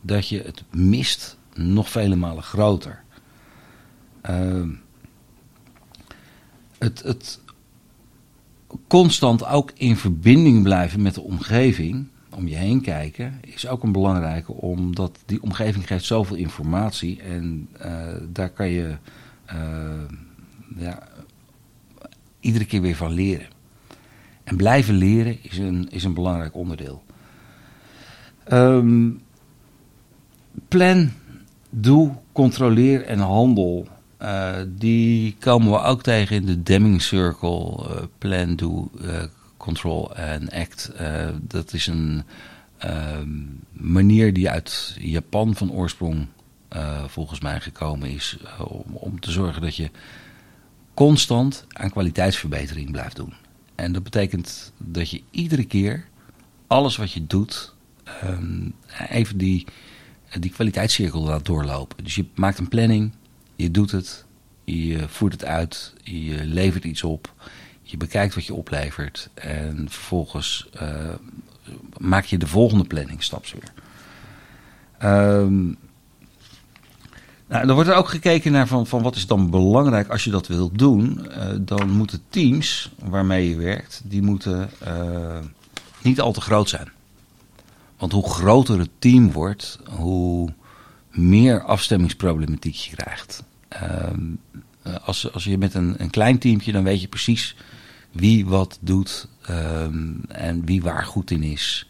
dat 0.00 0.28
je 0.28 0.42
het 0.42 0.64
mist 0.70 1.36
nog 1.54 1.90
vele 1.90 2.16
malen 2.16 2.42
groter. 2.42 3.02
Uh, 4.30 4.68
het, 6.78 7.02
het 7.02 7.40
constant 8.86 9.46
ook 9.46 9.70
in 9.74 9.96
verbinding 9.96 10.62
blijven 10.62 11.02
met 11.02 11.14
de 11.14 11.20
omgeving, 11.20 12.06
om 12.34 12.48
je 12.48 12.54
heen 12.54 12.80
kijken, 12.80 13.40
is 13.40 13.66
ook 13.66 13.82
een 13.82 13.92
belangrijke, 13.92 14.52
omdat 14.52 15.18
die 15.26 15.42
omgeving 15.42 15.86
geeft 15.86 16.04
zoveel 16.04 16.36
informatie 16.36 17.22
en 17.22 17.68
uh, 17.84 18.14
daar 18.28 18.50
kan 18.50 18.68
je 18.68 18.96
uh, 19.52 19.54
ja, 20.76 21.08
iedere 22.40 22.64
keer 22.64 22.80
weer 22.80 22.96
van 22.96 23.12
leren. 23.12 23.46
En 24.44 24.56
blijven 24.56 24.94
leren 24.94 25.38
is 25.42 25.58
een, 25.58 25.88
is 25.90 26.04
een 26.04 26.14
belangrijk 26.14 26.54
onderdeel. 26.54 27.02
Um, 28.52 29.22
plan, 30.68 31.10
doe, 31.70 32.12
controleer 32.32 33.04
en 33.04 33.18
handel. 33.18 33.88
Uh, 34.22 34.56
die 34.68 35.36
komen 35.38 35.70
we 35.70 35.78
ook 35.78 36.02
tegen 36.02 36.36
in 36.36 36.46
de 36.46 36.62
Deming 36.62 37.02
Circle. 37.02 37.86
Uh, 37.88 38.02
plan, 38.18 38.56
do, 38.56 38.90
uh, 39.02 39.22
control 39.56 40.16
en 40.16 40.50
act. 40.50 40.92
dat 41.40 41.72
is 41.72 41.86
een 41.86 42.22
ehm, 42.78 43.28
manier 43.72 44.32
die 44.32 44.50
uit 44.50 44.96
Japan 44.98 45.54
van 45.54 45.72
oorsprong 45.72 46.26
volgens 47.06 47.40
mij 47.40 47.60
gekomen 47.60 48.08
is 48.10 48.38
om, 48.58 48.94
om 48.94 49.20
te 49.20 49.30
zorgen 49.30 49.62
dat 49.62 49.76
je 49.76 49.90
constant 50.94 51.64
aan 51.72 51.90
kwaliteitsverbetering 51.90 52.90
blijft 52.90 53.16
doen. 53.16 53.34
En 53.74 53.92
dat 53.92 54.02
betekent 54.02 54.72
dat 54.76 55.10
je 55.10 55.22
iedere 55.30 55.64
keer 55.64 56.08
alles 56.66 56.96
wat 56.96 57.12
je 57.12 57.26
doet, 57.26 57.74
ehm, 58.04 58.68
even 59.08 59.38
die, 59.38 59.66
die 60.38 60.50
kwaliteitscirkel 60.50 61.22
laat 61.22 61.44
doorlopen. 61.44 62.04
Dus 62.04 62.14
je 62.14 62.24
maakt 62.34 62.58
een 62.58 62.68
planning, 62.68 63.12
je 63.56 63.70
doet 63.70 63.90
het, 63.90 64.24
je 64.64 65.08
voert 65.08 65.32
het 65.32 65.44
uit, 65.44 65.94
je 66.02 66.44
levert 66.44 66.84
iets 66.84 67.02
op, 67.02 67.34
je 67.82 67.96
bekijkt 67.96 68.34
wat 68.34 68.46
je 68.46 68.54
oplevert 68.54 69.28
en 69.34 69.86
vervolgens 69.90 70.68
uh, 70.82 71.14
maak 71.98 72.24
je 72.24 72.38
de 72.38 72.46
volgende 72.46 72.84
planning 72.84 73.22
staps 73.22 73.52
weer. 73.52 73.72
Um, 75.10 75.76
nou, 77.50 77.66
dan 77.66 77.74
wordt 77.74 77.90
er 77.90 77.96
ook 77.96 78.08
gekeken 78.08 78.52
naar 78.52 78.66
van, 78.66 78.86
van 78.86 79.02
wat 79.02 79.16
is 79.16 79.26
dan 79.26 79.50
belangrijk 79.50 80.08
als 80.08 80.24
je 80.24 80.30
dat 80.30 80.46
wilt 80.46 80.78
doen. 80.78 81.26
Uh, 81.28 81.48
dan 81.60 81.90
moeten 81.90 82.22
teams 82.28 82.90
waarmee 82.98 83.48
je 83.48 83.56
werkt, 83.56 84.02
die 84.04 84.22
moeten 84.22 84.70
uh, 84.86 85.38
niet 86.02 86.20
al 86.20 86.32
te 86.32 86.40
groot 86.40 86.68
zijn. 86.68 86.88
Want 87.98 88.12
hoe 88.12 88.30
groter 88.30 88.78
het 88.78 88.90
team 88.98 89.32
wordt, 89.32 89.78
hoe 89.88 90.52
meer 91.10 91.62
afstemmingsproblematiek 91.62 92.74
je 92.74 92.96
krijgt. 92.96 93.42
Uh, 93.82 94.98
als, 95.04 95.32
als 95.32 95.44
je 95.44 95.58
met 95.58 95.74
een, 95.74 95.94
een 95.98 96.10
klein 96.10 96.38
teamje, 96.38 96.72
dan 96.72 96.84
weet 96.84 97.00
je 97.00 97.08
precies 97.08 97.56
wie 98.10 98.46
wat 98.46 98.78
doet 98.80 99.28
en 100.28 100.64
wie 100.64 100.82
waar 100.82 101.04
goed 101.04 101.30
in 101.30 101.42
is. 101.42 101.88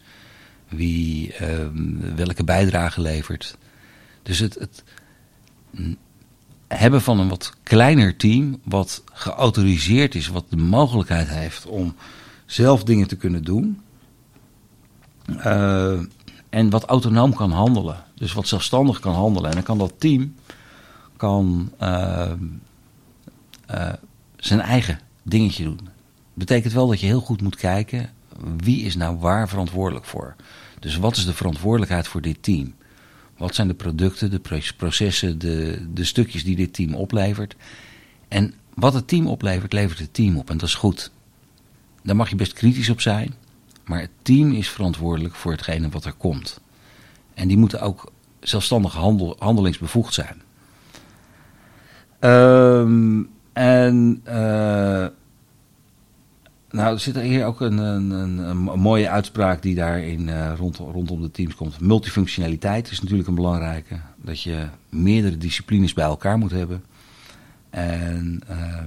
Wie 0.67 1.33
welke 2.15 2.43
bijdrage 2.43 3.01
levert. 3.01 3.57
Dus 4.23 4.39
het, 4.39 4.55
het 4.59 4.83
hebben 6.67 7.01
van 7.01 7.19
een 7.19 7.29
wat 7.29 7.53
kleiner 7.63 8.15
team, 8.15 8.59
wat 8.63 9.03
geautoriseerd 9.13 10.15
is, 10.15 10.27
wat 10.27 10.45
de 10.49 10.57
mogelijkheid 10.57 11.27
heeft 11.27 11.65
om 11.65 11.95
zelf 12.45 12.83
dingen 12.83 13.07
te 13.07 13.15
kunnen 13.15 13.43
doen. 13.43 13.81
Uh, 15.29 15.99
en 16.49 16.69
wat 16.69 16.85
autonoom 16.85 17.33
kan 17.33 17.51
handelen. 17.51 18.03
Dus 18.15 18.33
wat 18.33 18.47
zelfstandig 18.47 18.99
kan 18.99 19.13
handelen. 19.13 19.49
En 19.49 19.55
dan 19.55 19.65
kan 19.65 19.77
dat 19.77 19.93
team 19.97 20.35
kan, 21.17 21.71
uh, 21.81 22.31
uh, 23.71 23.93
zijn 24.35 24.59
eigen 24.59 24.99
dingetje 25.23 25.63
doen. 25.63 25.79
Betekent 26.33 26.73
wel 26.73 26.87
dat 26.87 26.99
je 26.99 27.05
heel 27.05 27.21
goed 27.21 27.41
moet 27.41 27.55
kijken 27.55 28.09
wie 28.57 28.81
is 28.81 28.95
nou 28.95 29.17
waar 29.17 29.49
verantwoordelijk 29.49 30.05
voor. 30.05 30.35
Dus 30.79 30.97
wat 30.97 31.17
is 31.17 31.25
de 31.25 31.33
verantwoordelijkheid 31.33 32.07
voor 32.07 32.21
dit 32.21 32.43
team? 32.43 32.73
Wat 33.41 33.55
zijn 33.55 33.67
de 33.67 33.73
producten, 33.73 34.29
de 34.31 34.41
processen, 34.77 35.39
de, 35.39 35.87
de 35.93 36.03
stukjes 36.03 36.43
die 36.43 36.55
dit 36.55 36.73
team 36.73 36.93
oplevert? 36.93 37.55
En 38.27 38.53
wat 38.73 38.93
het 38.93 39.07
team 39.07 39.27
oplevert, 39.27 39.73
levert 39.73 39.99
het 39.99 40.13
team 40.13 40.37
op. 40.37 40.49
En 40.49 40.57
dat 40.57 40.67
is 40.67 40.75
goed. 40.75 41.11
Daar 42.03 42.15
mag 42.15 42.29
je 42.29 42.35
best 42.35 42.53
kritisch 42.53 42.89
op 42.89 43.01
zijn. 43.01 43.33
Maar 43.85 43.99
het 43.99 44.09
team 44.21 44.51
is 44.51 44.69
verantwoordelijk 44.69 45.35
voor 45.35 45.51
hetgene 45.51 45.89
wat 45.89 46.05
er 46.05 46.13
komt. 46.13 46.59
En 47.33 47.47
die 47.47 47.57
moeten 47.57 47.81
ook 47.81 48.11
zelfstandig 48.39 48.93
handel, 48.93 49.35
handelingsbevoegd 49.39 50.13
zijn. 50.13 50.41
Um, 52.19 53.29
en 53.53 54.21
uh, 54.27 55.05
nou, 56.71 56.93
er 56.93 56.99
zit 56.99 57.19
hier 57.19 57.45
ook 57.45 57.61
een, 57.61 57.77
een, 57.77 58.11
een, 58.11 58.57
mooie 58.57 59.09
uitspraak 59.09 59.61
die 59.61 59.75
daarin 59.75 60.27
uh, 60.27 60.53
rond, 60.57 60.77
rondom 60.77 61.21
de 61.21 61.31
teams 61.31 61.55
komt. 61.55 61.79
Multifunctionaliteit 61.79 62.91
is 62.91 63.01
natuurlijk 63.01 63.27
een 63.27 63.35
belangrijke. 63.35 63.99
Dat 64.15 64.41
je 64.41 64.67
meerdere 64.89 65.37
disciplines 65.37 65.93
bij 65.93 66.05
elkaar 66.05 66.37
moet 66.37 66.51
hebben. 66.51 66.83
En 67.69 68.41
uh, 68.49 68.77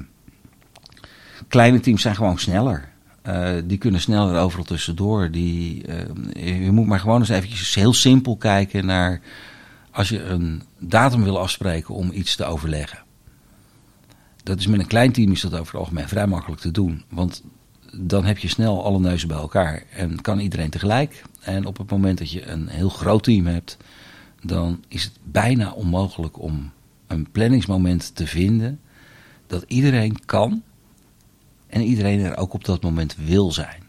kleine 1.48 1.80
teams 1.80 2.02
zijn 2.02 2.14
gewoon 2.14 2.38
sneller. 2.38 2.92
Uh, 3.26 3.52
die 3.64 3.78
kunnen 3.78 4.00
sneller 4.00 4.40
overal 4.40 4.64
tussendoor. 4.64 5.30
Die, 5.30 5.84
je 6.64 6.70
moet 6.70 6.86
maar 6.86 7.00
gewoon 7.00 7.20
eens 7.20 7.28
eventjes 7.28 7.74
heel 7.74 7.92
simpel 7.92 8.36
kijken 8.36 8.86
naar 8.86 9.20
als 9.90 10.08
je 10.08 10.22
een 10.22 10.62
datum 10.78 11.24
wil 11.24 11.38
afspreken 11.38 11.94
om 11.94 12.10
iets 12.12 12.36
te 12.36 12.44
overleggen. 12.44 13.02
Dat 14.42 14.58
is 14.58 14.66
met 14.66 14.80
een 14.80 14.86
klein 14.86 15.12
team 15.12 15.32
is 15.32 15.40
dat 15.40 15.52
over 15.52 15.66
het 15.66 15.74
algemeen 15.74 16.08
vrij 16.08 16.26
makkelijk 16.26 16.60
te 16.60 16.70
doen. 16.70 17.04
Want 17.08 17.42
dan 17.96 18.24
heb 18.24 18.38
je 18.38 18.48
snel 18.48 18.84
alle 18.84 18.98
neuzen 19.00 19.28
bij 19.28 19.36
elkaar 19.36 19.82
en 19.90 20.20
kan 20.20 20.38
iedereen 20.38 20.70
tegelijk. 20.70 21.24
En 21.40 21.66
op 21.66 21.78
het 21.78 21.90
moment 21.90 22.18
dat 22.18 22.30
je 22.30 22.46
een 22.46 22.68
heel 22.68 22.88
groot 22.88 23.22
team 23.22 23.46
hebt, 23.46 23.76
dan 24.42 24.84
is 24.88 25.04
het 25.04 25.12
bijna 25.22 25.72
onmogelijk 25.72 26.40
om 26.40 26.72
een 27.06 27.30
planningsmoment 27.30 28.14
te 28.14 28.26
vinden 28.26 28.80
dat 29.46 29.64
iedereen 29.66 30.24
kan 30.24 30.62
en 31.66 31.82
iedereen 31.82 32.20
er 32.20 32.36
ook 32.36 32.52
op 32.52 32.64
dat 32.64 32.82
moment 32.82 33.16
wil 33.16 33.52
zijn. 33.52 33.82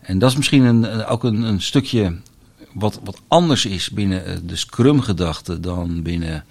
En 0.00 0.18
dat 0.18 0.30
is 0.30 0.36
misschien 0.36 0.62
een, 0.62 1.04
ook 1.04 1.24
een, 1.24 1.42
een 1.42 1.62
stukje 1.62 2.16
wat, 2.72 3.00
wat 3.04 3.22
anders 3.28 3.66
is 3.66 3.90
binnen 3.90 4.26
eh, 4.26 4.36
de 4.44 4.56
Scrum-gedachte 4.56 5.60
dan 5.60 6.02
binnen 6.02 6.44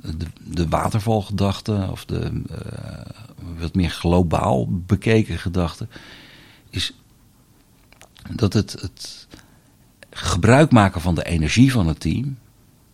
de, 0.00 0.26
de 0.44 0.68
watervalgedachte 0.68 1.88
of 1.90 2.04
de 2.04 2.42
uh, 2.50 3.58
wat 3.58 3.74
meer 3.74 3.90
globaal 3.90 4.68
bekeken 4.70 5.38
gedachte, 5.38 5.88
is 6.70 6.94
dat 8.30 8.52
het, 8.52 8.72
het 8.72 9.26
gebruik 10.10 10.70
maken 10.70 11.00
van 11.00 11.14
de 11.14 11.24
energie 11.24 11.72
van 11.72 11.86
het 11.86 12.00
team, 12.00 12.38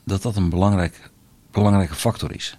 dat 0.05 0.23
dat 0.23 0.37
een 0.37 0.49
belangrijk, 0.49 1.11
belangrijke 1.51 1.95
factor 1.95 2.35
is. 2.35 2.59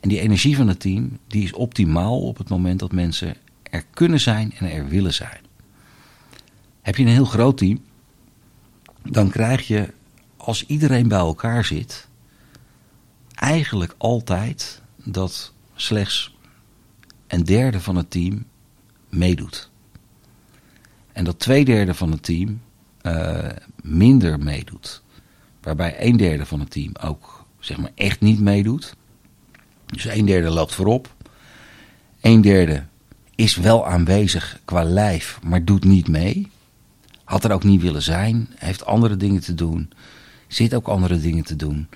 En 0.00 0.08
die 0.08 0.20
energie 0.20 0.56
van 0.56 0.68
het 0.68 0.80
team, 0.80 1.18
die 1.26 1.42
is 1.42 1.52
optimaal 1.52 2.20
op 2.20 2.38
het 2.38 2.48
moment 2.48 2.78
dat 2.78 2.92
mensen 2.92 3.34
er 3.62 3.84
kunnen 3.90 4.20
zijn 4.20 4.54
en 4.58 4.70
er 4.70 4.88
willen 4.88 5.14
zijn. 5.14 5.40
Heb 6.80 6.96
je 6.96 7.02
een 7.02 7.08
heel 7.08 7.24
groot 7.24 7.58
team, 7.58 7.80
dan 9.02 9.30
krijg 9.30 9.66
je, 9.66 9.92
als 10.36 10.66
iedereen 10.66 11.08
bij 11.08 11.18
elkaar 11.18 11.64
zit, 11.64 12.08
eigenlijk 13.40 13.94
altijd 13.98 14.82
dat 14.96 15.52
slechts 15.74 16.36
een 17.26 17.44
derde 17.44 17.80
van 17.80 17.96
het 17.96 18.10
team 18.10 18.46
meedoet. 19.08 19.70
En 21.12 21.24
dat 21.24 21.38
twee 21.38 21.64
derde 21.64 21.94
van 21.94 22.10
het 22.10 22.22
team 22.22 22.60
uh, 23.02 23.48
minder 23.82 24.38
meedoet. 24.38 25.02
Waarbij 25.60 25.96
een 25.98 26.16
derde 26.16 26.46
van 26.46 26.60
het 26.60 26.70
team 26.70 26.92
ook 27.00 27.46
zeg 27.58 27.76
maar 27.76 27.92
echt 27.94 28.20
niet 28.20 28.40
meedoet. 28.40 28.94
Dus 29.86 30.04
een 30.04 30.26
derde 30.26 30.50
loopt 30.50 30.74
voorop. 30.74 31.14
Een 32.20 32.40
derde 32.40 32.84
is 33.34 33.56
wel 33.56 33.86
aanwezig 33.86 34.60
qua 34.64 34.82
lijf, 34.84 35.38
maar 35.42 35.64
doet 35.64 35.84
niet 35.84 36.08
mee. 36.08 36.50
Had 37.24 37.44
er 37.44 37.52
ook 37.52 37.64
niet 37.64 37.82
willen 37.82 38.02
zijn, 38.02 38.48
heeft 38.54 38.84
andere 38.84 39.16
dingen 39.16 39.40
te 39.40 39.54
doen, 39.54 39.90
zit 40.46 40.74
ook 40.74 40.88
andere 40.88 41.20
dingen 41.20 41.44
te 41.44 41.56
doen. 41.56 41.88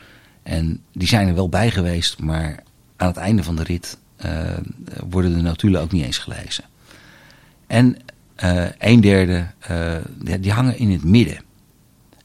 En 0.42 0.80
die 0.92 1.08
zijn 1.08 1.28
er 1.28 1.34
wel 1.34 1.48
bij 1.48 1.70
geweest, 1.70 2.18
maar 2.18 2.62
aan 2.96 3.08
het 3.08 3.16
einde 3.16 3.42
van 3.42 3.56
de 3.56 3.62
rit 3.62 3.98
uh, 4.26 4.56
worden 5.08 5.34
de 5.34 5.40
notulen 5.40 5.80
ook 5.80 5.92
niet 5.92 6.04
eens 6.04 6.18
gelezen. 6.18 6.64
En 7.66 7.96
uh, 8.44 8.66
een 8.78 9.00
derde, 9.00 9.46
uh, 9.70 9.96
die 10.40 10.52
hangen 10.52 10.78
in 10.78 10.90
het 10.90 11.04
midden. 11.04 11.38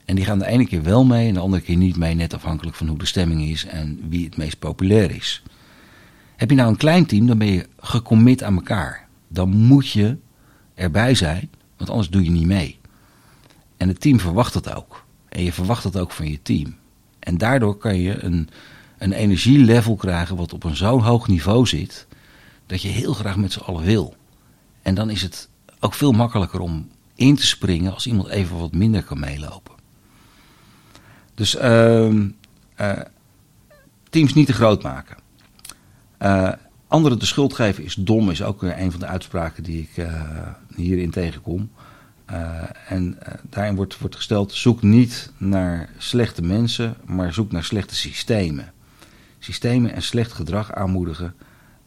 En 0.06 0.16
die 0.16 0.26
gaan 0.26 0.40
de 0.40 0.46
ene 0.46 0.68
keer 0.68 0.84
wel 0.84 1.06
mee 1.06 1.28
en 1.28 1.34
de 1.34 1.40
andere 1.40 1.64
keer 1.64 1.76
niet 1.76 1.98
mee, 1.98 2.14
net 2.14 2.34
afhankelijk 2.34 2.76
van 2.76 2.88
hoe 2.88 2.98
de 2.98 3.06
stemming 3.06 3.42
is 3.42 3.66
en 3.66 4.00
wie 4.10 4.26
het 4.26 4.38
meest 4.38 4.60
populair 4.60 5.12
is. 5.12 5.44
Heb 6.36 6.50
je 6.50 6.56
nou 6.56 6.70
een 6.70 6.78
klein 6.78 7.06
team, 7.06 7.28
dan 7.28 7.38
ben 7.38 7.48
je 7.48 7.68
gecommit 7.80 8.44
aan 8.44 8.56
elkaar. 8.56 9.08
Dan 9.28 9.50
moet 9.50 9.90
je 9.90 10.18
erbij 10.74 11.16
zijn, 11.16 11.50
want 11.78 11.90
anders 11.90 12.10
doe 12.10 12.24
je 12.24 12.30
niet 12.30 12.46
mee. 12.46 12.80
En 13.78 13.88
het 13.88 14.02
team 14.02 14.20
verwacht 14.20 14.54
dat 14.54 14.74
ook. 14.74 15.06
En 15.30 15.44
je 15.44 15.54
verwacht 15.54 15.84
dat 15.84 15.98
ook 15.98 16.12
van 16.12 16.30
je 16.30 16.42
team. 16.42 16.76
En 17.20 17.38
daardoor 17.38 17.78
kan 17.78 18.00
je 18.00 18.24
een, 18.24 18.50
een 18.98 19.12
energielevel 19.12 19.96
krijgen 19.96 20.36
wat 20.36 20.54
op 20.54 20.64
een 20.64 20.76
zo 20.76 21.02
hoog 21.02 21.28
niveau 21.28 21.68
zit, 21.68 22.08
dat 22.66 22.82
je 22.82 22.88
heel 22.88 23.14
graag 23.14 23.38
met 23.38 23.52
z'n 23.52 23.60
allen 23.60 23.84
wil. 23.84 24.16
En 24.82 24.96
dan 24.96 25.10
is 25.10 25.22
het 25.22 25.50
ook 25.80 25.94
veel 25.94 26.12
makkelijker 26.12 26.60
om 26.60 26.90
in 27.16 27.36
te 27.36 27.46
springen 27.46 27.94
als 27.94 28.08
iemand 28.08 28.28
even 28.28 28.58
wat 28.58 28.74
minder 28.74 29.04
kan 29.04 29.20
meelopen. 29.20 29.76
Dus 31.36 31.56
uh, 31.56 32.10
uh, 32.10 33.02
teams 34.10 34.34
niet 34.34 34.46
te 34.46 34.54
groot 34.54 34.84
maken. 34.84 35.18
Uh, 36.22 36.52
anderen 36.88 37.20
de 37.20 37.26
schuld 37.26 37.54
geven 37.54 37.84
is 37.84 37.94
dom, 37.96 38.32
is 38.32 38.44
ook 38.44 38.62
een 38.62 38.92
van 38.92 39.00
de 39.00 39.06
uitspraken 39.06 39.64
die 39.64 39.90
ik 39.92 40.08
hierin 40.76 41.12
tegenkom. 41.12 41.70
Uh, 42.32 42.64
en 42.88 43.18
uh, 43.22 43.34
daarin 43.50 43.76
wordt, 43.76 44.00
wordt 44.00 44.16
gesteld: 44.16 44.54
zoek 44.54 44.82
niet 44.82 45.32
naar 45.38 45.90
slechte 45.98 46.42
mensen, 46.42 46.96
maar 47.06 47.34
zoek 47.34 47.52
naar 47.52 47.64
slechte 47.64 47.96
systemen. 47.96 48.74
Systemen 49.40 49.94
en 49.94 50.02
slecht 50.02 50.32
gedrag 50.34 50.74
aanmoedigen, 50.74 51.36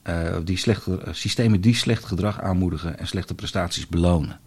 uh, 0.05 0.37
die 0.45 0.57
slecht, 0.57 0.87
systemen 1.11 1.61
die 1.61 1.75
slecht 1.75 2.05
gedrag 2.05 2.41
aanmoedigen 2.41 2.99
en 2.99 3.07
slechte 3.07 3.35
prestaties 3.35 3.87
belonen. 3.87 4.41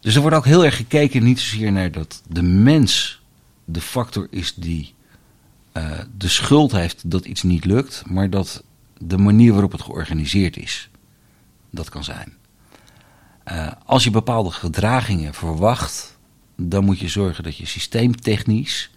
Dus 0.00 0.14
er 0.14 0.20
wordt 0.20 0.36
ook 0.36 0.44
heel 0.44 0.64
erg 0.64 0.76
gekeken, 0.76 1.22
niet 1.22 1.40
zozeer 1.40 1.72
naar 1.72 1.92
dat 1.92 2.22
de 2.28 2.42
mens 2.42 3.22
de 3.64 3.80
factor 3.80 4.26
is 4.30 4.54
die 4.54 4.94
de 6.16 6.28
schuld 6.28 6.72
heeft 6.72 7.10
dat 7.10 7.24
iets 7.24 7.42
niet 7.42 7.64
lukt, 7.64 8.02
maar 8.06 8.30
dat 8.30 8.64
de 8.98 9.18
manier 9.18 9.52
waarop 9.52 9.72
het 9.72 9.82
georganiseerd 9.82 10.56
is, 10.56 10.90
dat 11.70 11.88
kan 11.88 12.04
zijn. 12.04 12.38
Uh, 13.52 13.68
als 13.84 14.04
je 14.04 14.10
bepaalde 14.10 14.50
gedragingen 14.50 15.34
verwacht, 15.34 16.18
dan 16.56 16.84
moet 16.84 16.98
je 16.98 17.08
zorgen 17.08 17.44
dat 17.44 17.56
je 17.56 17.66
systeemtechnisch 17.66 18.90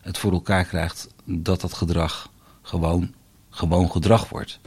het 0.00 0.18
voor 0.18 0.32
elkaar 0.32 0.64
krijgt 0.64 1.08
dat 1.24 1.60
dat 1.60 1.72
gedrag 1.72 2.30
gewoon, 2.62 3.14
gewoon 3.50 3.90
gedrag 3.90 4.28
wordt. 4.28 4.60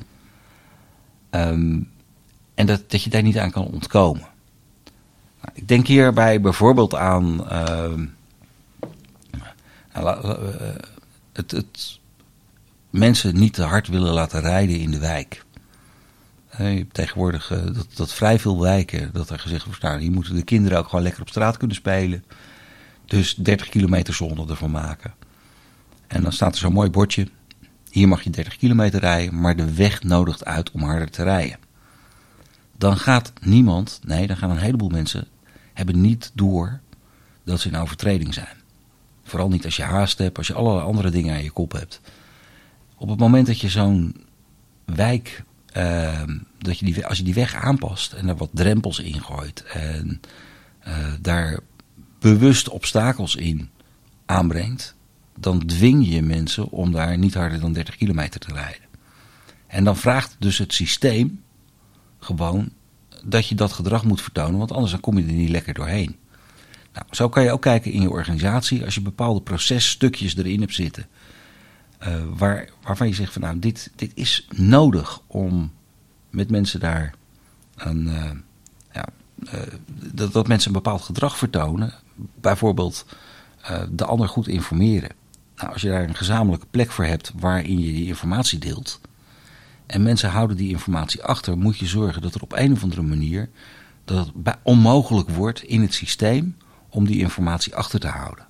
Um, 1.30 1.92
en 2.54 2.66
dat, 2.66 2.92
dat 2.92 3.04
je 3.04 3.10
daar 3.10 3.22
niet 3.22 3.38
aan 3.38 3.52
kan 3.52 3.66
ontkomen. 3.66 4.28
Nou, 5.42 5.52
ik 5.54 5.68
denk 5.68 5.88
hierbij 5.88 6.42
bijvoorbeeld 6.42 6.96
aan 6.96 7.48
uh, 7.52 7.94
het, 11.34 11.52
het, 11.52 12.00
mensen 12.90 13.36
niet 13.36 13.54
te 13.54 13.64
hard 13.64 13.88
willen 13.88 14.14
laten 14.14 14.42
rijden 14.42 14.80
in 14.80 14.92
de 14.92 15.00
wijk. 15.00 15.46
Tegenwoordig 16.92 17.52
uh, 17.52 17.64
dat, 17.66 17.88
dat 17.94 18.14
vrij 18.14 18.40
veel 18.40 18.62
wijken, 18.62 19.10
dat 19.14 19.30
er 19.30 19.40
gezegd 19.40 19.66
wordt, 19.66 19.82
nou, 19.82 20.00
hier 20.00 20.12
moeten 20.12 20.36
de 20.36 20.44
kinderen 20.44 20.78
ook 20.78 20.88
gewoon 20.88 21.04
lekker 21.04 21.22
op 21.22 21.30
straat 21.30 21.58
kunnen 21.58 21.76
spelen. 21.76 22.24
Dus 23.06 23.36
30 23.36 23.70
kilometer 23.70 24.14
zone 24.14 24.48
ervan 24.48 24.72
maken. 24.72 25.14
En 26.08 26.24
dan 26.24 26.32
staat 26.32 26.54
er 26.54 26.60
zo'n 26.60 26.74
mooi 26.74 26.90
bordje. 26.90 27.28
Hier 27.90 28.08
mag 28.08 28.22
je 28.22 28.30
30 28.30 28.58
kilometer 28.58 29.00
rijden, 29.00 29.40
maar 29.40 29.56
de 29.56 29.74
weg 29.74 30.04
nodigt 30.04 30.46
uit 30.46 30.72
om 30.72 30.84
harder 30.84 31.10
te 31.10 31.24
rijden. 31.24 31.58
Dan 32.78 32.98
gaat 32.98 33.34
niemand, 33.42 34.00
nee, 34.04 34.28
dan 34.28 34.38
gaan 34.38 34.50
een 34.50 34.58
heleboel 34.58 34.90
mensen, 34.90 35.28
hebben 35.74 36.02
niet 36.02 36.32
door 36.34 36.80
dat 37.44 37.60
ze 37.60 37.68
in 37.68 37.76
overtreding 37.76 38.34
zijn. 38.34 38.58
Vooral 39.24 39.50
niet 39.50 39.66
als 39.66 39.76
je 39.76 39.84
haast 39.84 40.18
hebt, 40.18 40.38
als 40.38 40.48
je 40.48 40.54
allerlei 40.54 40.86
andere 40.86 41.10
dingen 41.10 41.34
aan 41.34 41.44
je 41.44 41.52
kop 41.52 41.72
hebt. 41.72 42.02
Op 42.96 43.10
het 43.10 43.20
moment 43.20 43.48
dat 43.48 43.60
je 43.60 43.70
zo'n 43.70 44.26
wijk, 44.86 45.44
uh, 45.78 46.22
dat 46.58 46.80
je 46.80 46.86
die, 46.86 47.06
als 47.06 47.18
je 47.18 47.24
die 47.24 47.34
weg 47.34 47.56
aanpast 47.56 48.14
en 48.14 48.28
er 48.28 48.36
wat 48.36 48.50
drempels 48.54 49.00
in 49.00 49.22
gooit 49.22 49.64
en 49.64 50.22
uh, 50.88 50.96
daar 51.22 51.60
bewust 52.20 52.70
obstakels 52.70 53.36
in 53.36 53.70
aanbrengt, 54.26 54.96
dan 55.38 55.66
dwing 55.66 56.08
je 56.08 56.22
mensen 56.22 56.70
om 56.70 56.92
daar 56.92 57.18
niet 57.18 57.34
harder 57.34 57.60
dan 57.60 57.74
30 57.74 57.96
kilometer 57.96 58.40
te 58.40 58.54
rijden. 58.54 58.82
En 59.68 59.84
dan 59.84 59.98
vraagt 59.98 60.36
dus 60.40 60.58
het 60.58 60.74
systeem 60.74 61.44
gewoon 62.20 62.70
dat 63.24 63.48
je 63.48 63.56
dat 63.56 63.72
gedrag 63.72 64.04
moet 64.04 64.22
vertonen, 64.22 64.58
want 64.58 64.72
anders 64.72 64.92
dan 64.92 65.00
kom 65.00 65.18
je 65.18 65.26
er 65.26 65.32
niet 65.32 65.50
lekker 65.50 65.74
doorheen. 65.74 66.16
Nou, 66.94 67.06
zo 67.12 67.30
kan 67.30 67.44
je 67.44 67.52
ook 67.52 67.62
kijken 67.62 67.92
in 67.92 68.02
je 68.02 68.10
organisatie 68.10 68.86
als 68.86 68.96
je 68.96 69.02
bepaalde 69.02 69.42
processtukjes 69.42 70.38
erin 70.38 70.60
hebt 70.60 70.74
zitten. 70.74 71.08
Uh, 72.08 72.24
waar, 72.36 72.70
waarvan 72.82 73.08
je 73.08 73.14
zegt 73.14 73.34
van 73.34 73.42
nou, 73.42 73.60
dit, 73.60 73.92
dit 73.96 74.12
is 74.14 74.48
nodig 74.56 75.22
om 75.28 75.72
met 76.30 76.50
mensen 76.50 76.80
daar 76.80 77.14
een, 77.76 78.08
uh, 78.08 78.32
ja, 78.92 79.06
uh, 79.44 79.62
dat, 80.14 80.34
dat 80.34 80.48
mensen 80.48 80.68
een 80.68 80.82
bepaald 80.82 81.02
gedrag 81.02 81.38
vertonen. 81.38 81.94
Bijvoorbeeld 82.42 83.06
de 83.92 84.06
ander 84.06 84.28
goed 84.28 84.48
informeren. 84.48 85.10
Nou, 85.56 85.74
als 85.74 85.82
je 85.82 85.90
daar 85.90 86.04
een 86.04 86.16
gezamenlijke 86.16 86.66
plek 86.72 86.92
voor 86.92 87.06
hebt 87.06 87.32
waarin 87.36 87.80
je 87.80 87.94
die 87.94 88.08
informatie 88.08 88.60
deelt. 88.60 89.02
En 89.86 90.04
mensen 90.04 90.30
houden 90.30 90.58
die 90.58 90.70
informatie 90.70 91.24
achter, 91.24 91.58
moet 91.58 91.78
je 91.78 91.86
zorgen 91.86 92.22
dat 92.22 92.36
er 92.36 92.42
op 92.42 92.54
een 92.54 92.72
of 92.72 92.84
andere 92.84 93.02
manier 93.02 93.50
dat 94.06 94.32
het 94.44 94.58
onmogelijk 94.64 95.30
wordt 95.30 95.64
in 95.64 95.82
het 95.82 95.94
systeem 95.94 96.58
om 96.90 97.06
die 97.06 97.20
informatie 97.20 97.76
achter 97.76 98.00
te 98.00 98.08
houden. 98.08 98.48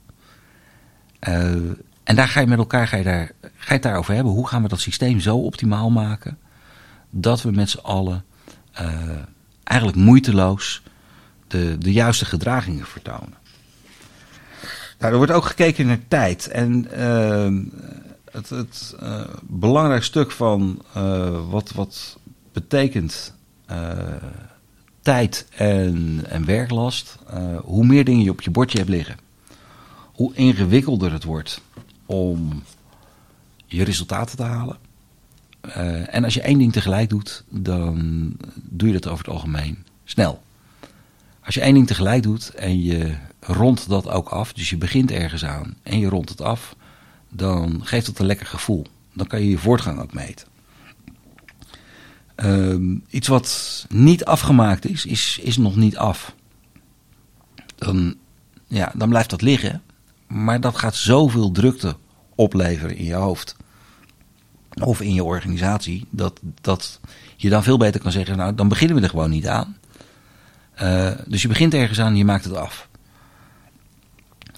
En 2.03 2.15
daar 2.15 2.27
ga 2.27 2.39
je 2.39 2.47
met 2.47 2.57
elkaar 2.57 2.87
ga 2.87 2.97
je 2.97 3.03
daar, 3.03 3.31
ga 3.41 3.49
je 3.67 3.73
het 3.73 3.83
daarover 3.83 4.13
hebben. 4.13 4.33
Hoe 4.33 4.47
gaan 4.47 4.61
we 4.61 4.67
dat 4.67 4.79
systeem 4.79 5.19
zo 5.19 5.37
optimaal 5.37 5.89
maken 5.89 6.37
dat 7.09 7.41
we 7.41 7.51
met 7.51 7.69
z'n 7.69 7.77
allen 7.77 8.25
uh, 8.81 8.87
eigenlijk 9.63 9.97
moeiteloos 9.97 10.81
de, 11.47 11.77
de 11.77 11.91
juiste 11.91 12.25
gedragingen 12.25 12.85
vertonen. 12.85 13.33
Nou, 14.99 15.11
er 15.11 15.17
wordt 15.17 15.31
ook 15.31 15.45
gekeken 15.45 15.85
naar 15.85 15.99
tijd. 16.07 16.47
En 16.47 16.87
uh, 16.97 17.61
het, 18.31 18.49
het 18.49 18.95
uh, 19.03 19.21
belangrijk 19.41 20.03
stuk 20.03 20.31
van 20.31 20.81
wat, 21.49 21.71
wat 21.71 22.17
betekent 22.53 23.33
tijd 25.01 25.47
en, 25.55 26.23
en 26.29 26.45
werklast, 26.45 27.17
hoe 27.63 27.85
meer 27.85 28.05
dingen 28.05 28.23
je 28.23 28.31
op 28.31 28.41
je 28.41 28.51
bordje 28.51 28.77
hebt 28.77 28.89
liggen, 28.89 29.17
hoe 30.13 30.33
ingewikkelder 30.33 31.11
het 31.11 31.23
wordt 31.23 31.61
om 32.05 32.63
je 33.65 33.83
resultaten 33.83 34.37
te 34.37 34.43
halen. 34.43 34.77
Uh, 35.67 36.15
en 36.15 36.23
als 36.23 36.33
je 36.33 36.41
één 36.41 36.57
ding 36.57 36.73
tegelijk 36.73 37.09
doet, 37.09 37.43
dan 37.49 37.97
doe 38.55 38.87
je 38.87 38.93
dat 38.93 39.07
over 39.07 39.25
het 39.25 39.33
algemeen 39.33 39.85
snel. 40.03 40.43
Als 41.39 41.55
je 41.55 41.61
één 41.61 41.73
ding 41.73 41.87
tegelijk 41.87 42.23
doet 42.23 42.49
en 42.49 42.81
je 42.83 43.15
rondt 43.39 43.89
dat 43.89 44.09
ook 44.09 44.29
af, 44.29 44.53
dus 44.53 44.69
je 44.69 44.77
begint 44.77 45.11
ergens 45.11 45.45
aan 45.45 45.75
en 45.83 45.99
je 45.99 46.09
rondt 46.09 46.29
het 46.29 46.41
af, 46.41 46.75
dan 47.29 47.85
geeft 47.85 48.07
het 48.07 48.19
een 48.19 48.25
lekker 48.25 48.45
gevoel. 48.45 48.85
Dan 49.13 49.27
kan 49.27 49.41
je 49.41 49.49
je 49.49 49.57
voortgang 49.57 49.99
ook 49.99 50.13
meten. 50.13 50.47
Uh, 52.35 52.99
iets 53.09 53.27
wat 53.27 53.85
niet 53.89 54.25
afgemaakt 54.25 54.85
is, 54.89 55.05
is, 55.05 55.39
is 55.41 55.57
nog 55.57 55.75
niet 55.75 55.97
af. 55.97 56.35
Dan, 57.75 58.15
ja, 58.67 58.91
dan 58.95 59.09
blijft 59.09 59.29
dat 59.29 59.41
liggen. 59.41 59.81
Maar 60.33 60.61
dat 60.61 60.77
gaat 60.77 60.95
zoveel 60.95 61.51
drukte 61.51 61.95
opleveren 62.35 62.97
in 62.97 63.05
je 63.05 63.13
hoofd. 63.13 63.55
Of 64.81 65.01
in 65.01 65.13
je 65.13 65.23
organisatie. 65.23 66.05
Dat, 66.09 66.39
dat 66.61 66.99
je 67.35 67.49
dan 67.49 67.63
veel 67.63 67.77
beter 67.77 68.01
kan 68.01 68.11
zeggen, 68.11 68.37
nou 68.37 68.55
dan 68.55 68.67
beginnen 68.67 68.95
we 68.97 69.03
er 69.03 69.09
gewoon 69.09 69.29
niet 69.29 69.47
aan. 69.47 69.77
Uh, 70.81 71.11
dus 71.27 71.41
je 71.41 71.47
begint 71.47 71.73
ergens 71.73 71.99
aan 71.99 72.11
en 72.11 72.15
je 72.15 72.25
maakt 72.25 72.43
het 72.43 72.55
af. 72.55 72.87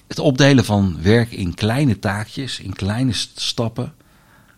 Het 0.08 0.20
opdelen 0.20 0.66
van 0.66 0.98
werk 1.02 1.32
in 1.32 1.54
kleine 1.54 2.00
taakjes, 2.00 2.60
in 2.60 2.74
kleine 2.74 3.14
stappen, 3.14 3.94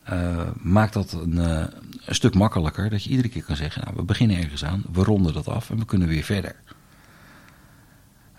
uh, 0.09 0.41
maakt 0.61 0.93
dat 0.93 1.11
een, 1.11 1.35
uh, 1.35 1.63
een 2.05 2.15
stuk 2.15 2.33
makkelijker. 2.33 2.89
Dat 2.89 3.03
je 3.03 3.09
iedere 3.09 3.29
keer 3.29 3.43
kan 3.43 3.55
zeggen, 3.55 3.81
nou, 3.83 3.95
we 3.95 4.03
beginnen 4.03 4.37
ergens 4.37 4.65
aan, 4.65 4.83
we 4.91 5.03
ronden 5.03 5.33
dat 5.33 5.47
af 5.47 5.69
en 5.69 5.77
we 5.77 5.85
kunnen 5.85 6.07
weer 6.07 6.23
verder. 6.23 6.55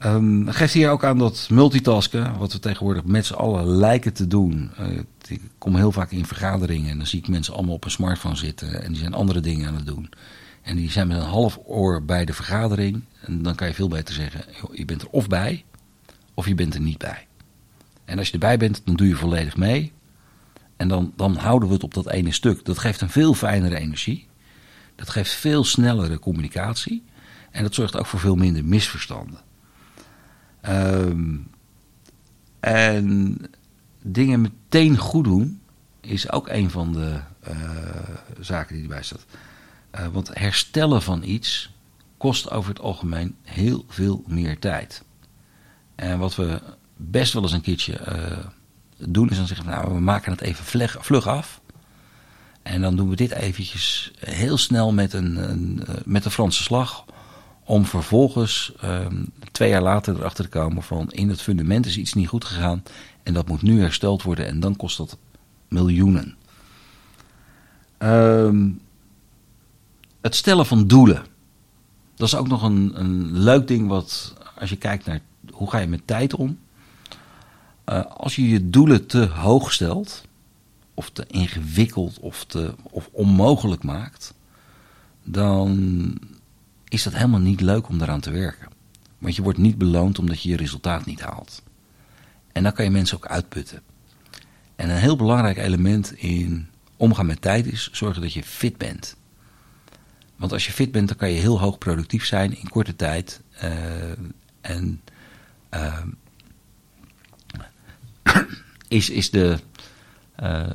Um, 0.05 0.49
geeft 0.49 0.73
hier 0.73 0.91
ook 0.91 1.05
aan 1.05 1.19
dat 1.19 1.47
multitasken, 1.51 2.39
wat 2.39 2.53
we 2.53 2.59
tegenwoordig 2.59 3.05
met 3.05 3.27
z'n 3.27 3.35
allen 3.35 3.67
lijken 3.67 4.13
te 4.13 4.27
doen. 4.27 4.71
Uh, 4.81 4.87
ik 5.29 5.41
kom 5.59 5.77
heel 5.77 5.93
vaak 5.93 6.11
in 6.11 6.27
vergaderingen 6.27 6.91
en 6.91 6.97
dan 6.97 7.07
zie 7.07 7.19
ik 7.19 7.29
mensen 7.29 7.55
allemaal 7.55 7.75
op 7.75 7.85
een 7.85 7.91
smartphone 7.91 8.37
zitten 8.37 8.83
en 8.83 8.93
die 8.93 9.01
zijn 9.01 9.15
andere 9.15 9.41
dingen 9.41 9.69
aan 9.69 9.75
het 9.75 9.87
doen. 9.87 10.11
En 10.63 10.77
die 10.77 10.91
zijn 10.91 11.07
met 11.07 11.17
een 11.17 11.23
half 11.23 11.59
oor 11.65 12.05
bij 12.05 12.25
de 12.25 12.33
vergadering. 12.33 13.03
En 13.21 13.43
dan 13.43 13.55
kan 13.55 13.69
je 13.69 13.75
veel 13.75 13.89
beter 13.89 14.15
zeggen, 14.15 14.45
je 14.73 14.85
bent 14.85 15.03
er 15.03 15.09
of 15.11 15.27
bij, 15.27 15.65
of 16.35 16.47
je 16.47 16.55
bent 16.55 16.75
er 16.75 16.81
niet 16.81 16.99
bij. 16.99 17.27
En 18.05 18.19
als 18.19 18.27
je 18.27 18.33
erbij 18.33 18.57
bent, 18.57 18.83
dan 18.85 18.95
doe 18.95 19.09
je 19.09 19.15
volledig 19.15 19.57
mee. 19.57 19.93
En 20.77 20.89
dan, 20.89 21.13
dan 21.17 21.37
houden 21.37 21.69
we 21.69 21.75
het 21.75 21.85
op 21.85 21.95
dat 21.95 22.11
ene 22.11 22.33
stuk. 22.33 22.65
Dat 22.65 22.79
geeft 22.79 23.01
een 23.01 23.11
veel 23.11 23.35
fijnere 23.35 23.77
energie. 23.77 24.27
Dat 24.95 25.09
geeft 25.09 25.33
veel 25.33 25.65
snellere 25.65 26.19
communicatie. 26.19 27.05
En 27.51 27.63
dat 27.63 27.75
zorgt 27.75 27.97
ook 27.97 28.07
voor 28.07 28.21
veel 28.21 28.37
minder 28.37 28.65
misverstanden. 28.65 29.39
Um, 30.69 31.51
en 32.61 33.37
dingen 34.03 34.41
meteen 34.41 34.97
goed 34.97 35.25
doen 35.25 35.61
is 36.01 36.33
ook 36.33 36.49
een 36.49 36.71
van 36.71 36.93
de 36.93 37.21
uh, 37.49 37.55
zaken 38.41 38.75
die 38.75 38.83
erbij 38.83 39.03
staat. 39.03 39.27
Uh, 39.99 40.07
want 40.07 40.31
herstellen 40.33 41.03
van 41.03 41.23
iets 41.23 41.73
kost 42.17 42.51
over 42.51 42.71
het 42.71 42.81
algemeen 42.81 43.37
heel 43.43 43.85
veel 43.89 44.25
meer 44.27 44.59
tijd. 44.59 45.03
En 45.95 46.19
wat 46.19 46.37
we 46.37 46.61
best 46.97 47.33
wel 47.33 47.43
eens 47.43 47.53
een 47.53 47.61
keertje 47.61 48.01
uh, 48.09 48.39
doen 48.97 49.31
is 49.31 49.37
dan 49.37 49.47
zeggen 49.47 49.67
nou, 49.67 49.95
we 49.95 50.01
maken 50.01 50.33
het 50.33 50.41
even 50.41 50.65
vlug, 50.65 50.97
vlug 51.01 51.27
af. 51.27 51.61
En 52.63 52.81
dan 52.81 52.97
doen 52.97 53.09
we 53.09 53.17
dit 53.17 53.31
eventjes 53.31 54.13
heel 54.19 54.59
snel 54.59 54.93
met 54.93 55.13
een, 55.13 55.51
een 55.51 55.83
met 56.05 56.25
een 56.25 56.31
Franse 56.31 56.63
slag. 56.63 57.05
Om 57.69 57.85
vervolgens 57.85 58.73
um, 58.85 59.31
twee 59.53 59.69
jaar 59.69 59.83
later 59.83 60.17
erachter 60.17 60.45
te 60.45 60.51
komen 60.51 60.83
van 60.83 61.11
in 61.11 61.29
het 61.29 61.43
fundament 61.43 61.87
is 61.87 61.99
iets 61.99 62.15
niet 62.15 62.29
goed 62.29 62.45
gegaan. 62.45 62.83
En 63.23 63.35
dat 63.35 63.49
moet 63.49 63.63
nu 63.63 63.81
hersteld 63.81 64.23
worden 64.23 64.47
en 64.47 64.61
dan 64.61 64.77
kost 64.77 64.97
dat 64.97 65.19
miljoenen. 65.69 66.37
Um, 67.99 68.81
het 70.21 70.35
stellen 70.35 70.67
van 70.67 70.87
doelen. 70.87 71.25
Dat 72.15 72.29
is 72.29 72.35
ook 72.35 72.49
nog 72.49 72.63
een, 72.63 72.93
een 73.01 73.39
leuk 73.39 73.67
ding 73.67 73.89
wat 73.89 74.35
als 74.59 74.71
je 74.71 74.77
kijkt 74.77 75.07
naar 75.07 75.21
hoe 75.51 75.71
ga 75.71 75.79
je 75.79 75.87
met 75.87 76.07
tijd 76.07 76.35
om. 76.35 76.59
Uh, 77.87 78.05
als 78.05 78.37
je 78.37 78.49
je 78.49 78.71
doelen 78.71 79.07
te 79.07 79.27
hoog 79.27 79.73
stelt, 79.73 80.23
of 80.95 81.11
te 81.11 81.25
ingewikkeld 81.27 82.19
of, 82.19 82.45
te, 82.45 82.75
of 82.83 83.09
onmogelijk 83.13 83.83
maakt, 83.83 84.35
dan 85.25 86.19
is 86.89 87.03
dat 87.03 87.13
helemaal 87.13 87.41
niet 87.41 87.61
leuk 87.61 87.89
om 87.89 87.99
daaraan 87.99 88.21
te 88.21 88.31
werken. 88.31 88.69
Want 89.19 89.37
je 89.37 89.43
wordt 89.43 89.59
niet 89.59 89.79
beloond 89.79 90.19
omdat 90.19 90.43
je 90.43 90.49
je 90.49 90.57
resultaat 90.57 91.07
niet 91.07 91.21
haalt. 91.21 91.63
En 92.53 92.63
dan 92.63 92.73
kan 92.73 92.85
je 92.85 92.91
mensen 92.91 93.17
ook 93.17 93.27
uitputten. 93.27 93.83
En 94.77 94.91
een 94.91 94.97
heel 94.97 95.17
belangrijk 95.17 95.57
element 95.57 96.13
in 96.13 96.69
omgaan 96.97 97.27
met 97.27 97.41
tijd 97.41 97.67
is 97.67 97.91
zorgen 97.93 98.23
dat 98.23 98.33
je 98.33 98.43
fit 98.43 98.77
bent. 98.77 99.17
Want 100.37 100.53
als 100.53 100.67
je 100.67 100.73
fit 100.73 100.93
bent, 100.93 101.09
dan 101.09 101.17
kan 101.17 101.31
je 101.31 101.41
heel 101.41 101.61
hoog 101.61 101.79
productief 101.79 102.27
zijn 102.27 102.59
in 102.59 102.69
korte 102.69 102.97
tijd. 102.97 103.41
Uh, 103.65 104.13
en 104.61 105.03
uh, 105.75 106.03
is, 108.89 109.11
is 109.11 109.31
de, 109.31 109.59
uh, 110.43 110.71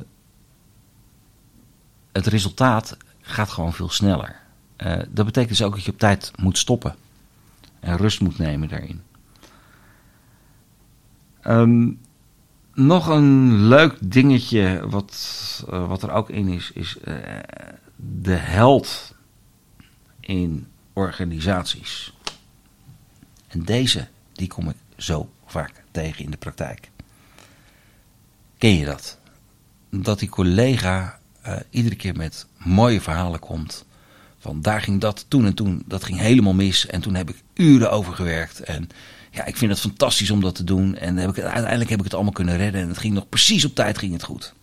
het 2.12 2.26
resultaat 2.26 2.96
gaat 3.20 3.50
gewoon 3.50 3.72
veel 3.72 3.88
sneller. 3.88 4.43
Dat 5.08 5.24
betekent 5.24 5.48
dus 5.48 5.62
ook 5.62 5.74
dat 5.74 5.84
je 5.84 5.92
op 5.92 5.98
tijd 5.98 6.32
moet 6.36 6.58
stoppen. 6.58 6.94
En 7.80 7.96
rust 7.96 8.20
moet 8.20 8.38
nemen 8.38 8.68
daarin. 8.68 9.02
Um, 11.46 12.00
nog 12.74 13.06
een 13.06 13.54
leuk 13.66 13.96
dingetje 14.00 14.88
wat, 14.88 15.64
uh, 15.70 15.88
wat 15.88 16.02
er 16.02 16.10
ook 16.10 16.30
in 16.30 16.48
is, 16.48 16.70
is 16.74 16.96
uh, 17.04 17.14
de 17.96 18.34
held 18.34 19.14
in 20.20 20.66
organisaties. 20.92 22.14
En 23.48 23.62
deze, 23.62 24.08
die 24.32 24.48
kom 24.48 24.68
ik 24.68 24.76
zo 24.96 25.30
vaak 25.46 25.84
tegen 25.90 26.24
in 26.24 26.30
de 26.30 26.36
praktijk. 26.36 26.90
Ken 28.58 28.76
je 28.76 28.84
dat? 28.84 29.18
Dat 29.90 30.18
die 30.18 30.28
collega 30.28 31.18
iedere 31.70 31.96
keer 31.96 32.16
met 32.16 32.46
mooie 32.56 33.00
verhalen 33.00 33.40
komt. 33.40 33.84
Van 34.44 34.62
daar 34.62 34.80
ging 34.80 35.00
dat 35.00 35.24
toen 35.28 35.46
en 35.46 35.54
toen, 35.54 35.82
dat 35.86 36.04
ging 36.04 36.18
helemaal 36.18 36.54
mis. 36.54 36.86
En 36.86 37.00
toen 37.00 37.14
heb 37.14 37.30
ik 37.30 37.42
uren 37.54 37.90
over 37.90 38.12
gewerkt. 38.12 38.60
En 38.60 38.88
ja, 39.30 39.44
ik 39.44 39.56
vind 39.56 39.70
het 39.70 39.80
fantastisch 39.80 40.30
om 40.30 40.40
dat 40.40 40.54
te 40.54 40.64
doen. 40.64 40.96
En 40.96 41.16
heb 41.16 41.30
ik, 41.30 41.44
uiteindelijk 41.44 41.90
heb 41.90 41.98
ik 41.98 42.04
het 42.04 42.14
allemaal 42.14 42.32
kunnen 42.32 42.56
redden. 42.56 42.80
En 42.80 42.88
het 42.88 42.98
ging 42.98 43.14
nog 43.14 43.28
precies 43.28 43.64
op 43.64 43.74
tijd 43.74 43.98
ging 43.98 44.12
het 44.12 44.22
goed. 44.22 44.54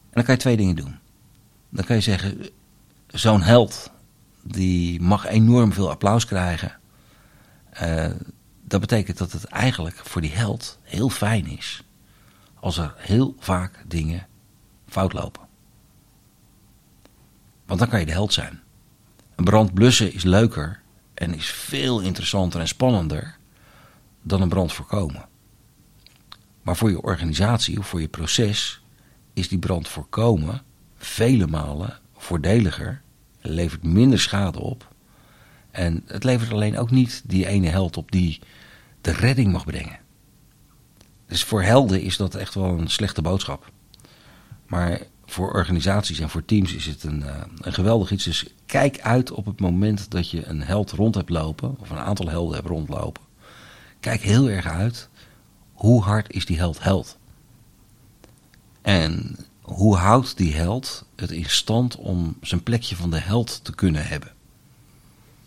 En 0.00 0.10
dan 0.10 0.24
kan 0.24 0.34
je 0.34 0.40
twee 0.40 0.56
dingen 0.56 0.76
doen. 0.76 0.98
Dan 1.68 1.84
kan 1.84 1.96
je 1.96 2.02
zeggen, 2.02 2.48
zo'n 3.06 3.42
held, 3.42 3.90
die 4.42 5.00
mag 5.00 5.26
enorm 5.26 5.72
veel 5.72 5.90
applaus 5.90 6.24
krijgen. 6.24 6.78
Uh, 7.82 8.06
dat 8.64 8.80
betekent 8.80 9.18
dat 9.18 9.32
het 9.32 9.44
eigenlijk 9.44 9.96
voor 9.96 10.20
die 10.20 10.32
held 10.32 10.78
heel 10.82 11.08
fijn 11.08 11.46
is. 11.46 11.82
Als 12.60 12.78
er 12.78 12.94
heel 12.96 13.34
vaak 13.38 13.84
dingen 13.86 14.26
fout 14.88 15.12
lopen. 15.12 15.42
Want 17.66 17.80
dan 17.80 17.88
kan 17.88 18.00
je 18.00 18.06
de 18.06 18.12
held 18.12 18.32
zijn. 18.32 18.62
Een 19.34 19.44
brand 19.44 19.74
blussen 19.74 20.12
is 20.12 20.22
leuker 20.22 20.80
en 21.14 21.34
is 21.34 21.50
veel 21.50 22.00
interessanter 22.00 22.60
en 22.60 22.68
spannender 22.68 23.36
dan 24.22 24.42
een 24.42 24.48
brand 24.48 24.72
voorkomen. 24.72 25.28
Maar 26.62 26.76
voor 26.76 26.90
je 26.90 27.02
organisatie 27.02 27.78
of 27.78 27.86
voor 27.86 28.00
je 28.00 28.08
proces 28.08 28.82
is 29.32 29.48
die 29.48 29.58
brand 29.58 29.88
voorkomen 29.88 30.62
vele 30.96 31.46
malen 31.46 31.98
voordeliger, 32.16 33.02
levert 33.40 33.82
minder 33.82 34.20
schade 34.20 34.60
op. 34.60 34.88
En 35.70 36.02
het 36.06 36.24
levert 36.24 36.52
alleen 36.52 36.78
ook 36.78 36.90
niet 36.90 37.22
die 37.24 37.46
ene 37.46 37.68
held 37.68 37.96
op 37.96 38.10
die 38.10 38.40
de 39.00 39.12
redding 39.12 39.52
mag 39.52 39.64
brengen. 39.64 39.98
Dus 41.26 41.44
voor 41.44 41.62
helden 41.62 42.00
is 42.00 42.16
dat 42.16 42.34
echt 42.34 42.54
wel 42.54 42.78
een 42.78 42.90
slechte 42.90 43.22
boodschap. 43.22 43.72
Maar 44.66 45.00
voor 45.34 45.52
organisaties 45.52 46.18
en 46.18 46.30
voor 46.30 46.44
teams 46.44 46.74
is 46.74 46.86
het 46.86 47.02
een, 47.02 47.20
uh, 47.20 47.42
een 47.60 47.72
geweldig 47.72 48.10
iets. 48.10 48.24
Dus 48.24 48.46
kijk 48.66 49.00
uit 49.00 49.30
op 49.30 49.46
het 49.46 49.60
moment 49.60 50.10
dat 50.10 50.30
je 50.30 50.46
een 50.46 50.62
held 50.62 50.90
rond 50.90 51.14
hebt 51.14 51.30
lopen, 51.30 51.76
of 51.78 51.90
een 51.90 51.98
aantal 51.98 52.28
helden 52.28 52.54
hebt 52.54 52.68
rondlopen. 52.68 53.22
Kijk 54.00 54.20
heel 54.20 54.48
erg 54.48 54.66
uit, 54.66 55.08
hoe 55.72 56.02
hard 56.02 56.32
is 56.32 56.46
die 56.46 56.56
held 56.56 56.82
held? 56.82 57.18
En 58.82 59.36
hoe 59.60 59.96
houdt 59.96 60.36
die 60.36 60.54
held 60.54 61.04
het 61.16 61.30
in 61.30 61.44
stand 61.44 61.96
om 61.96 62.36
zijn 62.40 62.62
plekje 62.62 62.96
van 62.96 63.10
de 63.10 63.18
held 63.18 63.64
te 63.64 63.74
kunnen 63.74 64.06
hebben? 64.06 64.32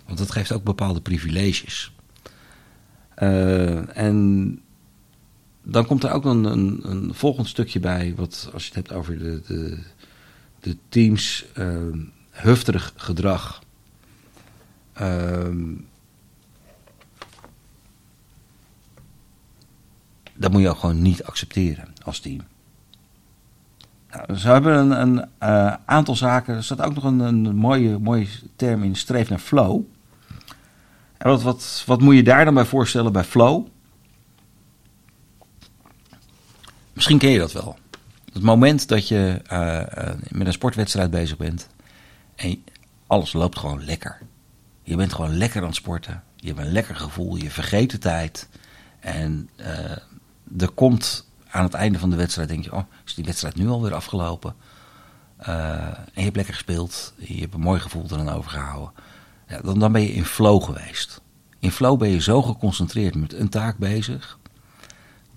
Want 0.06 0.18
dat 0.18 0.32
geeft 0.32 0.52
ook 0.52 0.64
bepaalde 0.64 1.02
privileges. 1.02 1.92
Uh, 3.18 3.98
en 3.98 4.62
dan 5.70 5.86
komt 5.86 6.04
er 6.04 6.12
ook 6.12 6.26
een, 6.26 6.44
een, 6.44 6.80
een, 6.84 7.14
volgend 7.14 7.48
stukje 7.48 7.80
bij, 7.80 8.14
wat 8.16 8.50
als 8.54 8.68
je 8.68 8.74
het 8.74 8.88
hebt 8.88 9.00
over 9.00 9.18
de, 9.20 9.42
de, 9.48 9.80
de 10.60 10.78
teams 10.90 11.46
uh, 11.58 11.78
hufterig 12.30 12.94
gedrag. 12.96 13.62
Uh, 15.02 15.48
dat 20.34 20.52
moet 20.52 20.62
je 20.62 20.70
ook 20.70 20.78
gewoon 20.78 21.02
niet 21.02 21.24
accepteren 21.24 21.88
als 22.04 22.20
team. 22.20 22.42
Nou, 24.12 24.40
ze 24.40 24.48
hebben 24.48 24.76
een, 24.76 25.02
een 25.02 25.26
uh, 25.44 25.74
aantal 25.86 26.16
zaken. 26.16 26.56
Er 26.56 26.64
staat 26.64 26.82
ook 26.82 26.96
nog 26.96 27.04
een, 27.04 27.20
een 27.20 27.56
mooie, 27.56 28.00
mooie 28.00 28.28
term 28.56 28.84
in: 28.84 28.96
streef 28.96 29.30
naar 29.30 29.40
flow. 29.40 29.82
En 31.18 31.30
wat, 31.30 31.42
wat, 31.42 31.84
wat 31.86 32.02
moet 32.02 32.16
je 32.16 32.24
daar 32.24 32.46
dan 32.46 32.54
bij 32.54 32.66
voorstellen 32.66 33.12
bij 33.12 33.24
flow? 33.24 33.68
Misschien 36.98 37.18
ken 37.18 37.30
je 37.30 37.40
dat 37.40 37.52
wel. 37.52 37.78
Het 38.34 38.42
moment 38.42 38.88
dat 38.88 39.08
je 39.08 39.42
uh, 39.52 40.14
met 40.30 40.48
een 40.48 40.54
sportwedstrijd 40.54 41.12
bezig 41.12 41.38
bent 41.38 41.68
en 42.36 42.64
alles 43.08 43.34
loopt 43.34 43.60
gewoon 43.60 43.86
lekker. 43.86 44.20
Je 44.84 44.96
bent 44.96 45.14
gewoon 45.14 45.38
lekker 45.38 45.62
aan 45.62 45.68
het 45.68 45.76
sporten. 45.76 46.24
Je 46.36 46.48
hebt 46.48 46.60
een 46.60 46.72
lekker 46.72 46.96
gevoel, 46.96 47.36
je 47.36 47.52
vergeet 47.52 47.92
de 47.92 47.98
tijd. 47.98 48.50
En 49.00 49.50
uh, 49.60 49.68
er 50.58 50.70
komt 50.74 51.28
aan 51.50 51.64
het 51.64 51.74
einde 51.74 52.00
van 52.00 52.10
de 52.10 52.16
wedstrijd, 52.16 52.50
denk 52.50 52.64
je, 52.64 52.74
oh, 52.74 52.84
is 53.06 53.16
die 53.16 53.26
wedstrijd 53.26 53.56
nu 53.56 53.68
alweer 53.68 53.94
afgelopen? 53.94 54.56
en 55.38 56.08
je 56.14 56.22
hebt 56.22 56.36
lekker 56.36 56.54
gespeeld, 56.54 57.14
je 57.18 57.40
hebt 57.40 57.54
een 57.54 57.60
mooi 57.60 57.80
gevoel 57.80 58.06
eraan 58.12 58.30
overgehouden. 58.30 58.92
Ja, 59.48 59.62
dan 59.62 59.92
ben 59.92 60.02
je 60.02 60.14
in 60.14 60.26
flow 60.26 60.64
geweest. 60.64 61.22
In 61.60 61.72
flow 61.72 62.00
ben 62.00 62.10
je 62.10 62.22
zo 62.22 62.42
geconcentreerd 62.42 63.16
met 63.16 63.34
een 63.34 63.50
taak 63.50 63.78
bezig 63.78 64.38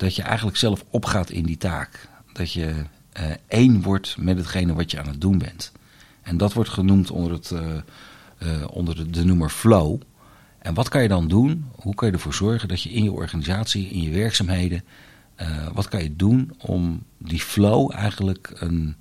dat 0.01 0.15
je 0.17 0.23
eigenlijk 0.23 0.57
zelf 0.57 0.85
opgaat 0.91 1.31
in 1.31 1.45
die 1.45 1.57
taak. 1.57 2.09
Dat 2.33 2.53
je 2.53 2.67
uh, 2.67 3.25
één 3.49 3.83
wordt 3.83 4.17
met 4.19 4.37
hetgene 4.37 4.75
wat 4.75 4.91
je 4.91 4.99
aan 4.99 5.09
het 5.09 5.21
doen 5.21 5.39
bent. 5.39 5.73
En 6.23 6.37
dat 6.37 6.53
wordt 6.53 6.71
genoemd 6.71 7.11
onder, 7.11 7.33
het, 7.33 7.51
uh, 7.51 7.61
uh, 8.39 8.65
onder 8.71 9.13
de, 9.13 9.25
noemer 9.25 9.51
flow. 9.51 10.01
En 10.59 10.75
wat 10.75 10.89
kan 10.89 11.03
je 11.03 11.09
dan 11.09 11.29
doen? 11.29 11.71
Hoe 11.75 11.95
kan 11.95 12.09
je 12.09 12.15
ervoor 12.15 12.35
zorgen 12.35 12.69
dat 12.69 12.83
je 12.83 12.91
in 12.91 13.03
je 13.03 13.13
organisatie, 13.13 13.89
in 13.89 14.03
je 14.03 14.11
werkzaamheden, 14.11 14.85
wat 15.73 15.89
kan 15.89 16.03
je 16.03 16.17
doen 16.17 16.53
om 16.59 17.03
die 17.19 17.41
flow 17.41 17.93
eigenlijk 17.95 18.53
een 18.55 18.97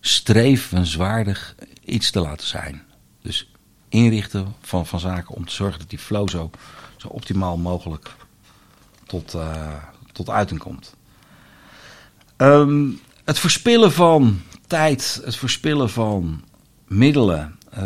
streefwenswaardig 0.00 1.54
iets 1.84 2.10
te 2.10 2.20
laten 2.20 2.46
zijn? 2.46 2.82
Dus 3.22 3.50
inrichten 3.88 4.54
van, 4.60 4.86
van 4.86 5.00
zaken 5.00 5.34
om 5.34 5.46
te 5.46 5.52
zorgen 5.52 5.78
dat 5.78 5.90
die 5.90 5.98
flow 5.98 6.28
zo, 6.28 6.50
zo 6.96 7.08
optimaal 7.08 7.56
mogelijk 7.56 8.14
tot, 9.06 9.34
tot 10.16 10.30
uiting 10.30 10.60
komt. 10.60 10.94
Um, 12.36 13.00
het 13.24 13.38
verspillen 13.38 13.92
van 13.92 14.40
tijd, 14.66 15.20
het 15.24 15.36
verspillen 15.36 15.90
van 15.90 16.44
middelen, 16.86 17.56
uh, 17.78 17.82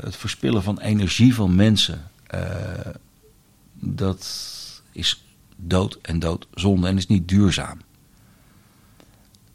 het 0.00 0.16
verspillen 0.16 0.62
van 0.62 0.80
energie 0.80 1.34
van 1.34 1.54
mensen, 1.54 2.10
uh, 2.34 2.40
dat 3.74 4.26
is 4.92 5.24
dood 5.56 5.98
en 6.02 6.18
doodzonde 6.18 6.88
en 6.88 6.96
is 6.96 7.06
niet 7.06 7.28
duurzaam. 7.28 7.80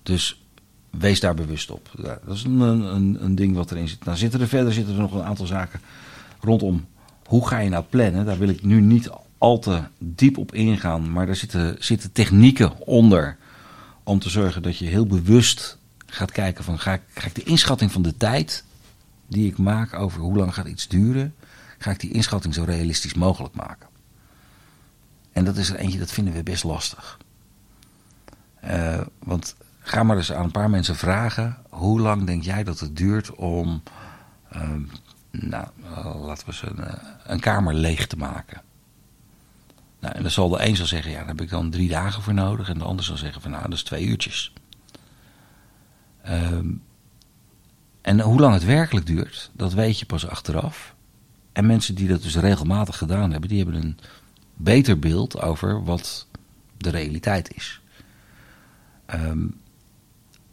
Dus 0.03 0.41
wees 0.89 1.19
daar 1.19 1.35
bewust 1.35 1.71
op. 1.71 1.89
Dat 2.25 2.35
is 2.35 2.43
een, 2.43 2.59
een, 2.59 3.23
een 3.23 3.35
ding 3.35 3.55
wat 3.55 3.71
erin 3.71 3.87
zit. 3.87 4.05
Nou 4.05 4.17
zitten 4.17 4.41
er 4.41 4.47
verder 4.47 4.73
zitten 4.73 4.93
er 4.93 5.01
nog 5.01 5.13
een 5.13 5.23
aantal 5.23 5.45
zaken 5.45 5.81
rondom. 6.39 6.85
Hoe 7.25 7.47
ga 7.47 7.59
je 7.59 7.69
nou 7.69 7.83
plannen? 7.89 8.25
Daar 8.25 8.37
wil 8.37 8.49
ik 8.49 8.63
nu 8.63 8.81
niet 8.81 9.09
al 9.41 9.59
te 9.59 9.83
diep 9.97 10.37
op 10.37 10.53
ingaan. 10.53 11.11
Maar 11.11 11.25
daar 11.25 11.35
zitten, 11.35 11.75
zitten 11.79 12.11
technieken 12.11 12.79
onder. 12.79 13.37
Om 14.03 14.19
te 14.19 14.29
zorgen 14.29 14.61
dat 14.61 14.77
je 14.77 14.85
heel 14.85 15.05
bewust 15.05 15.77
gaat 16.05 16.31
kijken 16.31 16.63
van 16.63 16.79
ga 16.79 16.93
ik, 16.93 17.35
de 17.35 17.43
inschatting 17.43 17.91
van 17.91 18.01
de 18.01 18.17
tijd 18.17 18.63
die 19.27 19.47
ik 19.47 19.57
maak 19.57 19.93
over 19.93 20.21
hoe 20.21 20.37
lang 20.37 20.53
gaat 20.53 20.67
iets 20.67 20.87
duren. 20.87 21.35
Ga 21.77 21.91
ik 21.91 21.99
die 21.99 22.11
inschatting 22.11 22.53
zo 22.53 22.63
realistisch 22.63 23.13
mogelijk 23.13 23.53
maken. 23.53 23.87
En 25.31 25.45
dat 25.45 25.57
is 25.57 25.69
er 25.69 25.75
eentje, 25.75 25.99
dat 25.99 26.11
vinden 26.11 26.33
we 26.33 26.43
best 26.43 26.63
lastig. 26.63 27.19
Uh, 28.65 29.01
want 29.19 29.55
ga 29.79 30.03
maar 30.03 30.17
eens 30.17 30.33
aan 30.33 30.43
een 30.43 30.51
paar 30.51 30.69
mensen 30.69 30.95
vragen. 30.95 31.57
Hoe 31.69 31.99
lang 31.99 32.25
denk 32.25 32.43
jij 32.43 32.63
dat 32.63 32.79
het 32.79 32.97
duurt 32.97 33.35
om, 33.35 33.83
uh, 34.55 34.69
nou, 35.31 35.67
laten 36.25 36.47
we 36.47 36.53
ze 36.53 36.67
een, 36.67 36.99
een 37.23 37.39
kamer 37.39 37.73
leeg 37.73 38.07
te 38.07 38.17
maken? 38.17 38.61
Nou, 40.01 40.15
en 40.15 40.21
dan 40.21 40.31
zal 40.31 40.49
de 40.49 40.65
een 40.65 40.75
zal 40.75 40.85
zeggen, 40.85 41.11
ja, 41.11 41.17
daar 41.17 41.27
heb 41.27 41.41
ik 41.41 41.49
dan 41.49 41.69
drie 41.69 41.89
dagen 41.89 42.23
voor 42.23 42.33
nodig. 42.33 42.69
En 42.69 42.77
de 42.77 42.83
ander 42.83 43.05
zal 43.05 43.17
zeggen 43.17 43.41
van, 43.41 43.51
nou, 43.51 43.63
dat 43.63 43.73
is 43.73 43.83
twee 43.83 44.05
uurtjes. 44.05 44.53
Um, 46.29 46.81
en 48.01 48.19
hoe 48.19 48.39
lang 48.39 48.53
het 48.53 48.65
werkelijk 48.65 49.05
duurt, 49.05 49.49
dat 49.53 49.73
weet 49.73 49.99
je 49.99 50.05
pas 50.05 50.27
achteraf. 50.27 50.95
En 51.51 51.65
mensen 51.65 51.95
die 51.95 52.07
dat 52.07 52.21
dus 52.21 52.35
regelmatig 52.35 52.97
gedaan 52.97 53.31
hebben, 53.31 53.49
die 53.49 53.63
hebben 53.63 53.81
een 53.81 53.97
beter 54.55 54.99
beeld 54.99 55.41
over 55.41 55.83
wat 55.83 56.27
de 56.77 56.89
realiteit 56.89 57.55
is. 57.55 57.81
Ehm, 59.05 59.47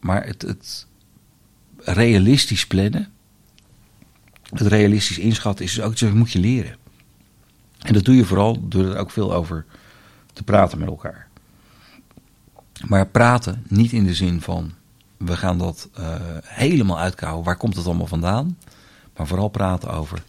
maar 0.00 0.26
het, 0.26 0.42
het 0.42 0.87
realistisch 1.76 2.66
plannen, 2.66 3.12
het 4.42 4.66
realistisch 4.66 5.18
inschatten, 5.18 5.64
is 5.64 5.74
dus 5.74 5.84
ook 5.84 5.92
iets 5.92 6.00
dat 6.00 6.12
moet 6.12 6.32
je 6.32 6.38
leren. 6.38 6.76
En 7.78 7.92
dat 7.92 8.04
doe 8.04 8.16
je 8.16 8.24
vooral 8.24 8.68
door 8.68 8.84
er 8.84 8.98
ook 8.98 9.10
veel 9.10 9.34
over 9.34 9.64
te 10.32 10.42
praten 10.42 10.78
met 10.78 10.88
elkaar. 10.88 11.28
Maar 12.86 13.06
praten 13.06 13.64
niet 13.68 13.92
in 13.92 14.04
de 14.04 14.14
zin 14.14 14.40
van 14.40 14.72
we 15.16 15.36
gaan 15.36 15.58
dat 15.58 15.88
uh, 15.98 16.14
helemaal 16.42 16.98
uitkouwen. 16.98 17.44
Waar 17.44 17.56
komt 17.56 17.76
het 17.76 17.86
allemaal 17.86 18.06
vandaan? 18.06 18.58
Maar 19.16 19.26
vooral 19.26 19.48
praten 19.48 19.90
over 19.90 20.22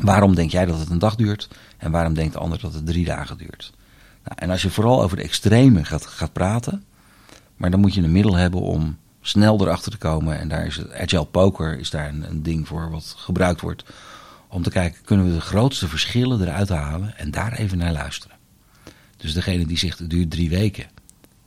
waarom 0.00 0.34
denk 0.34 0.50
jij 0.50 0.66
dat 0.66 0.78
het 0.78 0.90
een 0.90 0.98
dag 0.98 1.14
duurt 1.14 1.48
en 1.76 1.90
waarom 1.90 2.14
denkt 2.14 2.32
de 2.32 2.38
ander 2.38 2.60
dat 2.60 2.74
het 2.74 2.86
drie 2.86 3.04
dagen 3.04 3.38
duurt. 3.38 3.72
Nou, 4.24 4.36
en 4.38 4.50
als 4.50 4.62
je 4.62 4.70
vooral 4.70 5.02
over 5.02 5.16
de 5.16 5.22
extreme 5.22 5.84
gaat, 5.84 6.06
gaat 6.06 6.32
praten, 6.32 6.84
maar 7.56 7.70
dan 7.70 7.80
moet 7.80 7.94
je 7.94 8.02
een 8.02 8.12
middel 8.12 8.34
hebben 8.34 8.60
om 8.60 8.96
snel 9.20 9.60
erachter 9.60 9.90
te 9.90 9.98
komen. 9.98 10.38
En 10.38 10.48
daar 10.48 10.66
is 10.66 10.76
het 10.76 10.92
agile 10.92 11.24
poker 11.24 11.78
is 11.78 11.90
daar 11.90 12.08
een 12.08 12.42
ding 12.42 12.68
voor 12.68 12.90
wat 12.90 13.14
gebruikt 13.16 13.60
wordt. 13.60 13.84
Om 14.48 14.62
te 14.62 14.70
kijken, 14.70 15.04
kunnen 15.04 15.26
we 15.26 15.34
de 15.34 15.40
grootste 15.40 15.88
verschillen 15.88 16.40
eruit 16.40 16.68
halen 16.68 17.16
en 17.16 17.30
daar 17.30 17.52
even 17.52 17.78
naar 17.78 17.92
luisteren. 17.92 18.36
Dus 19.16 19.32
degene 19.32 19.66
die 19.66 19.78
zegt 19.78 19.98
het 19.98 20.10
duurt 20.10 20.30
drie 20.30 20.48
weken, 20.48 20.86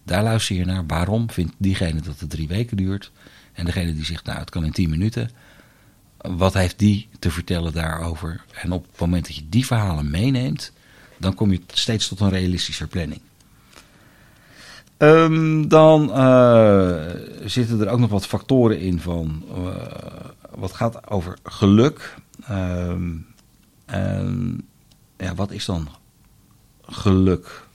daar 0.03 0.23
luister 0.23 0.55
je 0.55 0.65
naar. 0.65 0.85
Waarom 0.87 1.29
vindt 1.29 1.53
diegene 1.57 2.01
dat 2.01 2.19
het 2.19 2.29
drie 2.29 2.47
weken 2.47 2.77
duurt? 2.77 3.11
En 3.53 3.65
degene 3.65 3.93
die 3.93 4.05
zegt, 4.05 4.25
nou 4.25 4.39
het 4.39 4.49
kan 4.49 4.65
in 4.65 4.71
tien 4.71 4.89
minuten. 4.89 5.29
Wat 6.17 6.53
heeft 6.53 6.79
die 6.79 7.09
te 7.19 7.31
vertellen 7.31 7.73
daarover? 7.73 8.43
En 8.53 8.71
op 8.71 8.85
het 8.91 8.99
moment 8.99 9.25
dat 9.25 9.35
je 9.35 9.49
die 9.49 9.65
verhalen 9.65 10.09
meeneemt, 10.09 10.71
dan 11.17 11.33
kom 11.33 11.51
je 11.51 11.61
steeds 11.73 12.07
tot 12.07 12.19
een 12.19 12.29
realistischer 12.29 12.87
planning. 12.87 13.21
Um, 14.97 15.67
dan 15.67 16.09
uh, 16.09 17.01
zitten 17.45 17.81
er 17.81 17.89
ook 17.89 17.99
nog 17.99 18.09
wat 18.09 18.27
factoren 18.27 18.79
in 18.79 18.99
van 18.99 19.43
uh, 19.57 19.75
wat 20.55 20.73
gaat 20.73 21.09
over 21.09 21.37
geluk. 21.43 22.15
Um, 22.49 23.27
en 23.85 24.61
ja, 25.17 25.35
wat 25.35 25.51
is 25.51 25.65
dan 25.65 25.87
geluk? 26.81 27.65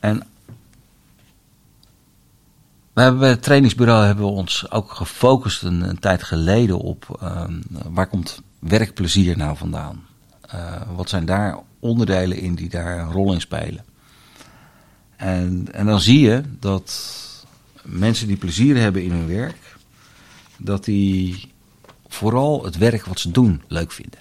En 0.00 0.22
we 2.92 3.00
hebben 3.00 3.20
bij 3.20 3.30
het 3.30 3.42
trainingsbureau 3.42 4.06
hebben 4.06 4.24
we 4.24 4.30
ons 4.30 4.70
ook 4.70 4.92
gefocust 4.92 5.62
een, 5.62 5.98
tijd 5.98 6.22
geleden 6.22 6.78
op 6.78 7.20
um, 7.22 7.62
waar 7.68 8.06
komt 8.06 8.42
werkplezier 8.58 9.36
nou 9.36 9.56
vandaan? 9.56 10.06
Uh, 10.54 10.82
wat 10.94 11.08
zijn 11.08 11.24
daar 11.24 11.58
onderdelen 11.78 12.38
in 12.38 12.54
die 12.54 12.68
daar 12.68 12.98
een 12.98 13.12
rol 13.12 13.32
in 13.32 13.40
spelen? 13.40 13.84
En, 15.16 15.68
en 15.72 15.86
dan 15.86 16.00
zie 16.00 16.20
je 16.20 16.42
dat 16.58 17.16
mensen 17.82 18.26
die 18.26 18.36
plezier 18.36 18.76
hebben 18.76 19.02
in 19.02 19.10
hun 19.10 19.26
werk, 19.26 19.76
dat 20.56 20.84
die 20.84 21.51
vooral 22.14 22.64
het 22.64 22.76
werk 22.76 23.04
wat 23.04 23.20
ze 23.20 23.30
doen 23.30 23.62
leuk 23.68 23.92
vinden. 23.92 24.20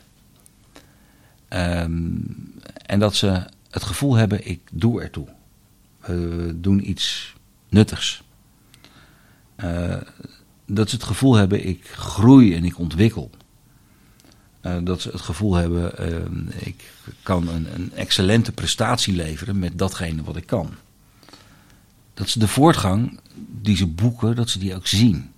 Um, 1.50 2.54
en 2.86 3.00
dat 3.00 3.16
ze 3.16 3.44
het 3.70 3.84
gevoel 3.84 4.16
hebben, 4.16 4.48
ik 4.48 4.62
doe 4.72 5.02
ertoe. 5.02 5.28
We 6.00 6.54
doen 6.56 6.90
iets 6.90 7.36
nuttigs. 7.70 8.24
Uh, 9.64 9.98
dat 10.66 10.90
ze 10.90 10.96
het 10.96 11.06
gevoel 11.06 11.36
hebben, 11.36 11.68
ik 11.68 11.88
groei 11.88 12.56
en 12.56 12.64
ik 12.64 12.80
ontwikkel. 12.80 13.30
Uh, 14.62 14.78
dat 14.84 15.02
ze 15.02 15.10
het 15.10 15.22
gevoel 15.22 15.56
hebben, 15.56 15.94
uh, 16.00 16.66
ik 16.68 16.94
kan 17.24 17.48
een, 17.48 17.68
een, 17.74 17.94
excellente 17.94 18.52
prestatie 18.52 19.14
leveren 19.14 19.60
met 19.60 19.78
datgene 19.78 20.24
wat 20.24 20.36
ik 20.36 20.46
kan. 20.46 20.70
Dat 22.14 22.30
ze 22.30 22.40
de 22.40 22.48
voortgang 22.48 23.20
die 23.62 23.76
ze 23.76 23.88
boeken, 23.88 24.36
dat 24.36 24.50
ze 24.50 24.60
die 24.60 24.76
ook 24.76 24.88
zien. 24.88 25.32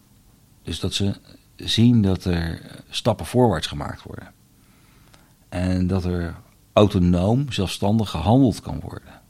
Dus 0.63 0.80
dat 0.80 0.94
ze 0.94 1.16
zien 1.56 2.02
dat 2.02 2.26
er 2.26 2.62
stappen 2.89 3.26
voorwaarts 3.26 3.68
gemaakt 3.68 4.04
worden. 4.04 4.32
En 5.50 5.88
dat 5.88 6.06
er 6.06 6.36
autonoom, 6.74 7.52
zelfstandig 7.52 8.10
gehandeld 8.10 8.62
kan 8.62 8.80
worden. 8.80 9.22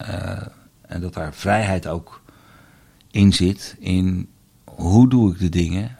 Uh, 0.00 0.46
en 0.80 1.00
dat 1.00 1.14
daar 1.14 1.34
vrijheid 1.34 1.86
ook 1.86 2.22
in 3.10 3.32
zit 3.32 3.76
in 3.78 4.28
hoe 4.64 5.08
doe 5.08 5.32
ik 5.32 5.38
de 5.38 5.48
dingen, 5.48 5.98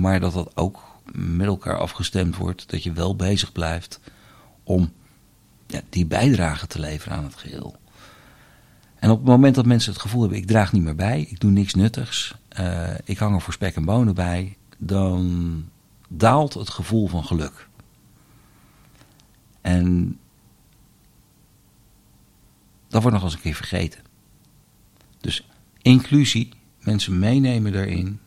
maar 0.00 0.20
dat 0.20 0.32
dat 0.32 0.56
ook 0.56 0.82
met 1.12 1.46
elkaar 1.46 1.78
afgestemd 1.78 2.36
wordt, 2.36 2.70
dat 2.70 2.82
je 2.82 2.92
wel 2.92 3.16
bezig 3.16 3.52
blijft 3.52 4.00
om 4.62 4.92
ja, 5.66 5.80
die 5.88 6.06
bijdrage 6.06 6.66
te 6.66 6.80
leveren 6.80 7.16
aan 7.16 7.24
het 7.24 7.34
geheel. 7.34 7.76
En 8.98 9.10
op 9.10 9.18
het 9.18 9.26
moment 9.26 9.54
dat 9.54 9.66
mensen 9.66 9.92
het 9.92 10.00
gevoel 10.00 10.20
hebben, 10.20 10.38
ik 10.38 10.46
draag 10.46 10.72
niet 10.72 10.82
meer 10.82 10.94
bij, 10.94 11.20
ik 11.20 11.40
doe 11.40 11.50
niks 11.50 11.74
nuttigs, 11.74 12.34
uh, 12.60 12.88
ik 13.04 13.18
hang 13.18 13.34
er 13.34 13.40
voor 13.40 13.52
spek 13.52 13.74
en 13.74 13.84
bonen 13.84 14.14
bij, 14.14 14.56
dan 14.82 15.64
daalt 16.08 16.54
het 16.54 16.70
gevoel 16.70 17.08
van 17.08 17.24
geluk. 17.24 17.68
En 19.60 20.18
dat 22.88 23.02
wordt 23.02 23.16
nog 23.16 23.24
eens 23.24 23.34
een 23.34 23.40
keer 23.40 23.54
vergeten. 23.54 24.00
Dus 25.20 25.46
inclusie, 25.82 26.52
mensen 26.78 27.18
meenemen 27.18 27.72
daarin, 27.72 28.20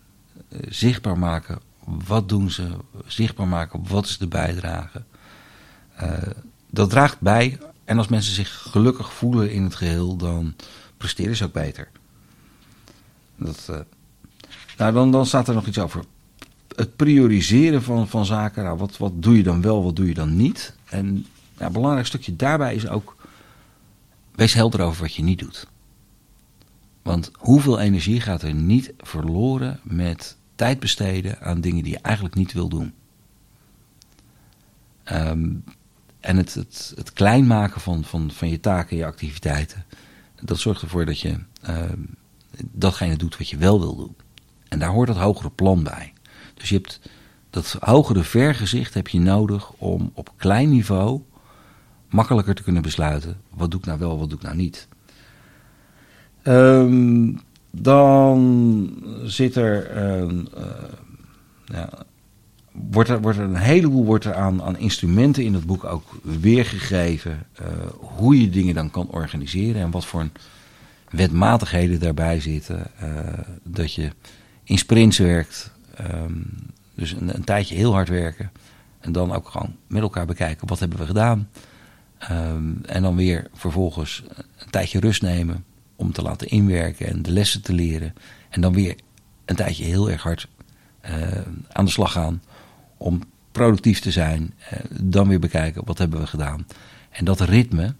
uh, 0.49 0.59
zichtbaar 0.69 1.17
maken, 1.17 1.59
wat 1.85 2.29
doen 2.29 2.51
ze, 2.51 2.69
zichtbaar 3.05 3.47
maken, 3.47 3.87
wat 3.87 4.05
is 4.05 4.17
de 4.17 4.27
bijdrage. 4.27 5.03
Uh, 6.01 6.17
dat 6.69 6.89
draagt 6.89 7.19
bij 7.19 7.59
en 7.85 7.97
als 7.97 8.07
mensen 8.07 8.33
zich 8.33 8.61
gelukkig 8.71 9.13
voelen 9.13 9.51
in 9.51 9.63
het 9.63 9.75
geheel, 9.75 10.15
dan 10.15 10.55
presteren 10.97 11.35
ze 11.35 11.43
ook 11.43 11.53
beter. 11.53 11.89
Dat, 13.35 13.67
uh, 13.69 13.79
nou, 14.77 14.93
dan, 14.93 15.11
dan 15.11 15.25
staat 15.25 15.47
er 15.47 15.53
nog 15.53 15.67
iets 15.67 15.79
over. 15.79 16.03
Het 16.75 16.95
prioriseren 16.95 17.83
van, 17.83 18.07
van 18.07 18.25
zaken. 18.25 18.63
Nou, 18.63 18.77
wat, 18.77 18.97
wat 18.97 19.11
doe 19.15 19.37
je 19.37 19.43
dan 19.43 19.61
wel, 19.61 19.83
wat 19.83 19.95
doe 19.95 20.07
je 20.07 20.13
dan 20.13 20.35
niet? 20.35 20.75
En 20.85 21.13
nou, 21.13 21.25
een 21.57 21.71
belangrijk 21.71 22.07
stukje 22.07 22.35
daarbij 22.35 22.75
is 22.75 22.87
ook. 22.87 23.15
Wees 24.35 24.53
helder 24.53 24.81
over 24.81 25.01
wat 25.01 25.15
je 25.15 25.23
niet 25.23 25.39
doet. 25.39 25.67
Want 27.01 27.31
hoeveel 27.37 27.79
energie 27.79 28.21
gaat 28.21 28.41
er 28.41 28.53
niet 28.53 28.93
verloren 28.97 29.79
met 29.83 30.37
tijd 30.55 30.79
besteden 30.79 31.41
aan 31.41 31.61
dingen 31.61 31.83
die 31.83 31.91
je 31.91 31.99
eigenlijk 31.99 32.35
niet 32.35 32.53
wil 32.53 32.67
doen? 32.69 32.93
Um, 35.11 35.63
en 36.19 36.37
het, 36.37 36.53
het, 36.53 36.93
het 36.95 37.13
klein 37.13 37.47
maken 37.47 37.81
van, 37.81 38.03
van, 38.03 38.31
van 38.31 38.49
je 38.49 38.59
taken 38.59 38.89
en 38.89 38.97
je 38.97 39.05
activiteiten, 39.05 39.85
dat 40.41 40.59
zorgt 40.59 40.81
ervoor 40.81 41.05
dat 41.05 41.19
je 41.19 41.39
uh, 41.69 41.83
datgene 42.71 43.15
doet 43.15 43.37
wat 43.37 43.49
je 43.49 43.57
wel 43.57 43.79
wil 43.79 43.95
doen. 43.95 44.15
En 44.67 44.79
daar 44.79 44.89
hoort 44.89 45.07
dat 45.07 45.17
hogere 45.17 45.49
plan 45.49 45.83
bij. 45.83 46.12
Dus 46.63 46.71
je 46.71 46.77
hebt 46.77 46.99
dat 47.49 47.77
hogere 47.79 48.23
vergezicht 48.23 48.93
heb 48.93 49.07
je 49.07 49.19
nodig 49.19 49.71
om 49.71 50.11
op 50.13 50.31
klein 50.35 50.69
niveau 50.69 51.21
makkelijker 52.09 52.55
te 52.55 52.63
kunnen 52.63 52.81
besluiten. 52.81 53.37
Wat 53.49 53.71
doe 53.71 53.79
ik 53.79 53.85
nou 53.85 53.99
wel, 53.99 54.19
wat 54.19 54.29
doe 54.29 54.37
ik 54.37 54.43
nou 54.43 54.55
niet. 54.55 54.87
Um, 56.43 57.39
dan 57.71 59.03
zit 59.23 59.55
er 59.55 59.97
een, 59.97 60.49
uh, 60.57 60.63
ja, 61.65 61.89
wordt 62.71 63.09
er, 63.09 63.21
wordt 63.21 63.37
er 63.37 63.43
een 63.43 63.55
heleboel 63.55 64.05
wordt 64.05 64.25
er 64.25 64.35
aan, 64.35 64.61
aan 64.61 64.77
instrumenten 64.77 65.43
in 65.43 65.53
het 65.53 65.65
boek 65.65 65.83
ook 65.83 66.09
weergegeven. 66.21 67.45
Uh, 67.61 67.67
hoe 67.99 68.41
je 68.41 68.49
dingen 68.49 68.75
dan 68.75 68.91
kan 68.91 69.07
organiseren 69.09 69.81
en 69.81 69.91
wat 69.91 70.05
voor 70.05 70.27
wetmatigheden 71.09 71.99
daarbij 71.99 72.39
zitten. 72.39 72.91
Uh, 73.03 73.09
dat 73.63 73.93
je 73.93 74.09
in 74.63 74.77
sprints 74.77 75.17
werkt, 75.17 75.72
um, 76.01 76.45
dus 76.95 77.11
een, 77.11 77.43
tijdje 77.43 77.75
heel 77.75 77.93
hard 77.93 78.09
werken. 78.09 78.51
En 78.99 79.11
dan 79.11 79.31
ook 79.31 79.49
gewoon 79.49 79.75
met 79.87 80.01
elkaar 80.01 80.25
bekijken 80.25 80.67
wat 80.67 80.79
hebben 80.79 80.97
we 80.97 81.05
gedaan. 81.05 81.49
Um, 82.31 82.81
en 82.85 83.01
dan 83.01 83.15
weer 83.15 83.47
vervolgens 83.53 84.23
een 84.57 84.69
tijdje 84.69 84.99
rust 84.99 85.21
nemen 85.21 85.65
om 85.95 86.11
te 86.11 86.21
laten 86.21 86.47
inwerken 86.47 87.07
en 87.07 87.21
de 87.21 87.31
lessen 87.31 87.61
te 87.61 87.73
leren. 87.73 88.13
En 88.49 88.61
dan 88.61 88.73
weer 88.73 88.95
een 89.45 89.55
tijdje 89.55 89.83
heel 89.83 90.09
erg 90.09 90.23
hard 90.23 90.47
uh, 91.05 91.41
aan 91.71 91.85
de 91.85 91.91
slag 91.91 92.11
gaan 92.11 92.41
om 92.97 93.21
productief 93.51 93.99
te 93.99 94.11
zijn. 94.11 94.53
Uh, 94.73 94.79
dan 94.89 95.27
weer 95.27 95.39
bekijken 95.39 95.85
wat 95.85 95.97
hebben 95.97 96.19
we 96.19 96.27
gedaan. 96.27 96.67
En 97.09 97.25
dat 97.25 97.39
ritme, 97.39 97.93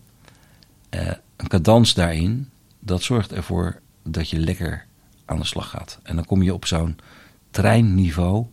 uh, 0.90 1.12
een 1.36 1.48
cadans 1.48 1.94
daarin, 1.94 2.50
dat 2.80 3.04
zorgt 3.04 3.32
ervoor 3.32 3.80
dat 4.04 4.30
je 4.30 4.40
lekker 4.40 4.86
aan 5.26 5.40
de 5.40 5.46
slag 5.46 5.70
gaat. 5.70 6.00
En 6.04 6.16
dan 6.16 6.26
kom 6.26 6.44
je 6.44 6.54
op 6.54 6.66
zo'n 6.66 6.98
treinniveau 7.54 8.46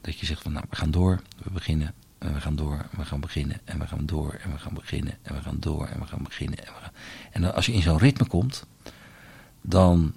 dat 0.00 0.18
je 0.18 0.26
zegt 0.26 0.42
van 0.42 0.52
nou 0.52 0.64
we 0.70 0.76
gaan 0.76 0.90
door, 0.90 1.20
we 1.44 1.50
beginnen 1.50 1.94
en 2.18 2.34
we 2.34 2.40
gaan 2.40 2.56
door, 2.56 2.86
en 2.92 2.98
we 2.98 3.04
gaan 3.04 3.20
beginnen 3.20 3.60
en 3.64 3.78
we 3.78 3.86
gaan 3.86 4.06
door 4.06 4.32
en 4.42 4.50
we 4.50 4.58
gaan 4.58 4.74
beginnen 4.74 5.14
en 5.22 5.34
we 5.34 5.42
gaan 5.42 5.56
door 5.60 5.86
en 5.86 6.00
we 6.00 6.06
gaan 6.06 6.22
beginnen. 6.22 6.58
En, 6.58 6.72
en 7.32 7.54
als 7.54 7.66
je 7.66 7.72
in 7.72 7.82
zo'n 7.82 7.98
ritme 7.98 8.26
komt, 8.26 8.66
dan 9.62 10.12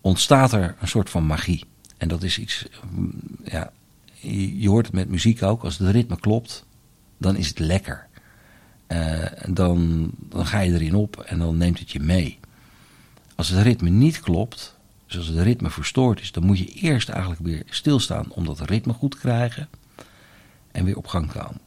ontstaat 0.00 0.52
er 0.52 0.76
een 0.80 0.88
soort 0.88 1.10
van 1.10 1.26
magie. 1.26 1.64
En 1.96 2.08
dat 2.08 2.22
is 2.22 2.38
iets, 2.38 2.66
ja, 3.44 3.72
je, 4.20 4.68
hoort 4.68 4.86
het 4.86 4.94
met 4.94 5.08
muziek 5.08 5.42
ook, 5.42 5.62
als 5.62 5.78
het 5.78 5.88
ritme 5.88 6.20
klopt, 6.20 6.66
dan 7.18 7.36
is 7.36 7.48
het 7.48 7.58
lekker. 7.58 8.06
dan, 9.48 10.10
dan 10.18 10.46
ga 10.46 10.60
je 10.60 10.72
erin 10.72 10.94
op 10.94 11.20
en 11.20 11.38
dan 11.38 11.56
neemt 11.56 11.78
het 11.78 11.90
je 11.90 12.00
mee. 12.00 12.38
Als 13.34 13.48
het 13.48 13.62
ritme 13.62 13.88
niet 13.88 14.20
klopt, 14.20 14.76
dus 15.12 15.28
als 15.28 15.36
het 15.36 15.46
ritme 15.46 15.70
verstoord 15.70 16.20
is, 16.20 16.32
dan 16.32 16.44
moet 16.44 16.58
je 16.58 16.66
eerst 16.66 17.08
eigenlijk 17.08 17.40
weer 17.40 17.62
stilstaan 17.66 18.26
om 18.28 18.44
dat 18.44 18.60
ritme 18.60 18.92
goed 18.92 19.10
te 19.10 19.18
krijgen 19.18 19.68
en 20.72 20.84
weer 20.84 20.96
op 20.96 21.06
gang 21.06 21.32
komen. 21.32 21.60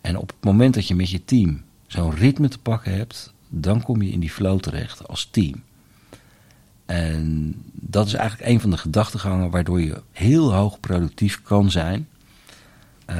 En 0.00 0.16
op 0.16 0.28
het 0.28 0.44
moment 0.44 0.74
dat 0.74 0.88
je 0.88 0.94
met 0.94 1.10
je 1.10 1.24
team 1.24 1.62
zo'n 1.86 2.14
ritme 2.14 2.48
te 2.48 2.58
pakken 2.58 2.94
hebt, 2.96 3.32
dan 3.48 3.82
kom 3.82 4.02
je 4.02 4.10
in 4.10 4.20
die 4.20 4.30
flow 4.30 4.60
terecht 4.60 5.08
als 5.08 5.28
team. 5.30 5.62
En 6.86 7.54
dat 7.72 8.06
is 8.06 8.14
eigenlijk 8.14 8.50
een 8.50 8.60
van 8.60 8.70
de 8.70 8.76
gedachtegangen 8.76 9.50
waardoor 9.50 9.80
je 9.80 10.02
heel 10.12 10.54
hoog 10.54 10.80
productief 10.80 11.42
kan 11.42 11.70
zijn. 11.70 12.08
Uh, 13.10 13.16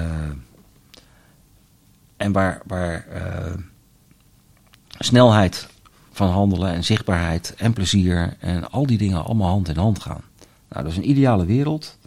en 2.16 2.32
waar, 2.32 2.62
waar 2.66 3.06
uh, 3.12 3.54
snelheid 4.98 5.68
van 6.16 6.28
handelen 6.28 6.72
en 6.72 6.84
zichtbaarheid 6.84 7.54
en 7.56 7.72
plezier 7.72 8.36
en 8.38 8.70
al 8.70 8.86
die 8.86 8.98
dingen 8.98 9.24
allemaal 9.24 9.50
hand 9.50 9.68
in 9.68 9.76
hand 9.76 10.02
gaan. 10.02 10.22
Nou, 10.68 10.82
dat 10.82 10.92
is 10.92 10.96
een 10.96 11.10
ideale 11.10 11.44
wereld. 11.44 11.98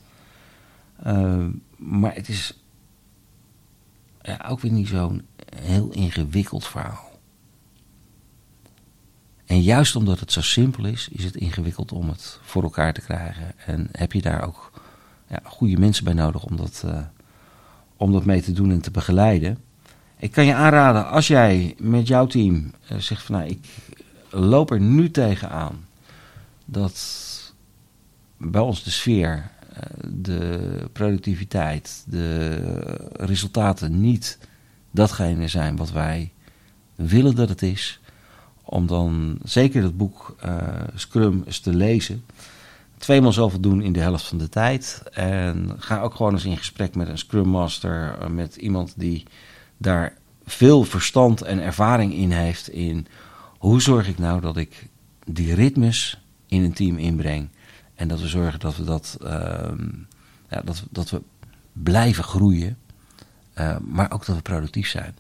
Uh, 1.08 1.46
maar 1.78 2.16
het 2.16 2.30
is 2.30 2.60
ook 4.48 4.60
weer 4.60 4.72
niet 4.72 4.88
zo'n 4.88 5.26
heel 5.56 5.90
ingewikkeld 5.90 6.68
verhaal. 6.68 7.10
En 9.46 9.62
juist 9.62 9.96
omdat 9.96 10.20
het 10.20 10.32
zo 10.32 10.42
simpel 10.42 10.86
is, 10.86 11.08
is 11.12 11.24
het 11.24 11.36
ingewikkeld 11.36 11.92
om 11.92 12.10
het 12.10 12.40
voor 12.42 12.64
elkaar 12.64 12.94
te 12.94 13.02
krijgen. 13.02 13.52
En 13.66 13.90
heb 13.92 14.12
je 14.12 14.22
daar 14.22 14.44
ook 14.44 14.72
ja, 15.28 15.40
goede 15.44 15.78
mensen 15.78 16.04
bij 16.04 16.14
nodig 16.14 16.44
om 16.44 16.56
dat, 16.56 16.84
uh, 16.86 17.00
om 17.98 18.12
dat 18.12 18.26
mee 18.26 18.42
te 18.42 18.52
doen 18.52 18.72
en 18.72 18.82
te 18.82 18.92
begeleiden. 18.92 19.58
Ik 20.20 20.32
kan 20.32 20.46
je 20.46 20.54
aanraden, 20.54 21.10
als 21.10 21.28
jij 21.28 21.76
met 21.78 22.08
jouw 22.08 22.26
team 22.26 22.72
uh, 22.92 22.98
zegt 22.98 23.24
van 23.24 23.36
nou, 23.36 23.50
ik 23.50 23.68
loop 24.30 24.72
er 24.72 24.80
nu 24.80 25.12
tegenaan 25.12 25.86
dat 26.66 27.28
bij 28.38 28.62
ons 28.62 28.84
de 28.84 28.90
sfeer, 28.90 29.52
uh, 29.74 29.80
de 30.08 30.60
productiviteit, 30.92 32.04
de 32.06 32.56
resultaten 33.14 34.02
niet 34.02 34.38
datgene 34.92 35.48
zijn 35.48 35.76
wat 35.76 35.92
wij 35.92 36.32
willen 36.96 37.36
dat 37.36 37.50
het 37.50 37.62
is 37.62 38.00
om 38.64 38.88
dan 38.88 39.40
zeker 39.44 39.84
het 39.84 39.98
boek 39.98 40.36
uh, 40.46 40.58
Scrum 40.96 41.44
eens 41.46 41.60
te 41.60 41.74
lezen. 41.74 42.26
Tweemaal 42.98 43.32
zoveel 43.32 43.60
doen 43.60 43.82
in 43.82 43.94
de 43.94 44.00
helft 44.00 44.28
van 44.28 44.38
de 44.38 44.50
tijd. 44.50 45.04
En 45.12 45.76
ga 45.78 46.02
ook 46.02 46.16
gewoon 46.16 46.34
eens 46.34 46.46
in 46.46 46.58
gesprek 46.58 46.96
met 46.96 47.08
een 47.08 47.18
Scrum 47.18 47.48
Master, 47.48 48.18
met 48.32 48.56
iemand 48.56 48.94
die 48.96 49.24
daar 49.80 50.14
veel 50.46 50.84
verstand 50.84 51.42
en 51.42 51.60
ervaring 51.60 52.14
in 52.14 52.32
heeft. 52.32 52.70
In 52.70 53.08
hoe 53.58 53.82
zorg 53.82 54.08
ik 54.08 54.18
nou 54.18 54.42
dat 54.42 54.58
ik 54.58 54.88
die 55.26 55.54
ritmes 55.54 56.22
in 56.48 56.64
een 56.64 56.74
team 56.74 56.98
inbreng. 56.98 57.50
En 57.96 58.08
dat 58.08 58.22
we 58.22 58.28
zorgen 58.28 58.60
dat 58.60 58.78
we 58.78 58.84
dat, 58.84 59.18
uh, 59.24 59.30
ja, 60.50 60.62
dat, 60.64 60.84
dat 60.90 61.10
we 61.10 61.22
blijven 61.74 62.24
groeien. 62.24 62.78
Uh, 63.60 63.78
maar 63.78 64.12
ook 64.12 64.26
dat 64.26 64.36
we 64.36 64.42
productief 64.42 64.88
zijn. 64.88 65.16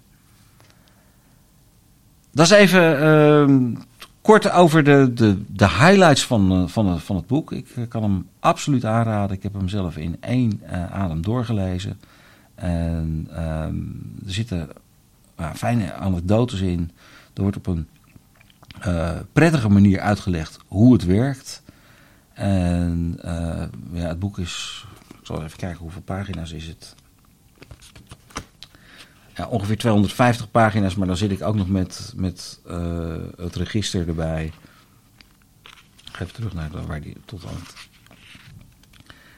Dat 2.31 2.45
is 2.45 2.51
even 2.51 3.03
uh, 3.03 3.77
kort 4.21 4.51
over 4.51 4.83
de, 4.83 5.11
de, 5.13 5.43
de 5.47 5.69
highlights 5.69 6.25
van, 6.25 6.61
uh, 6.61 6.67
van, 6.67 6.99
van 6.99 7.15
het 7.15 7.27
boek. 7.27 7.51
Ik 7.51 7.67
uh, 7.75 7.87
kan 7.87 8.03
hem 8.03 8.27
absoluut 8.39 8.85
aanraden. 8.85 9.35
Ik 9.35 9.43
heb 9.43 9.53
hem 9.53 9.69
zelf 9.69 9.97
in 9.97 10.17
één 10.19 10.61
adem 10.91 11.21
doorgelezen. 11.21 11.99
En 12.59 13.27
ehm, 13.31 13.77
er 14.25 14.33
zitten 14.33 14.69
fijne 15.53 15.93
anekdotes 15.93 16.59
in. 16.59 16.91
Er 17.33 17.41
wordt 17.41 17.57
op 17.57 17.67
een 17.67 17.87
prettige 19.31 19.69
manier 19.69 19.99
uitgelegd 19.99 20.57
hoe 20.67 20.93
het 20.93 21.05
werkt. 21.05 21.63
En 22.33 23.19
ja, 23.91 24.07
het 24.07 24.19
boek 24.19 24.37
is. 24.37 24.85
Ik 25.19 25.25
zal 25.25 25.43
even 25.43 25.57
kijken 25.57 25.79
hoeveel 25.79 26.01
pagina's 26.01 26.51
is 26.51 26.67
het 26.67 26.95
ja, 29.39 29.47
ongeveer 29.47 29.77
250 29.77 30.51
pagina's, 30.51 30.95
maar 30.95 31.07
dan 31.07 31.17
zit 31.17 31.31
ik 31.31 31.41
ook 31.41 31.55
nog 31.55 31.69
met, 31.69 32.13
met 32.15 32.59
uh, 32.67 33.15
het 33.37 33.55
register 33.55 34.07
erbij. 34.07 34.53
Ik 36.05 36.15
ga 36.15 36.21
even 36.21 36.33
terug 36.33 36.53
naar 36.53 36.69
waar 36.87 37.01
die 37.01 37.15
tot 37.25 37.45
aan 37.45 37.53
het 37.53 37.73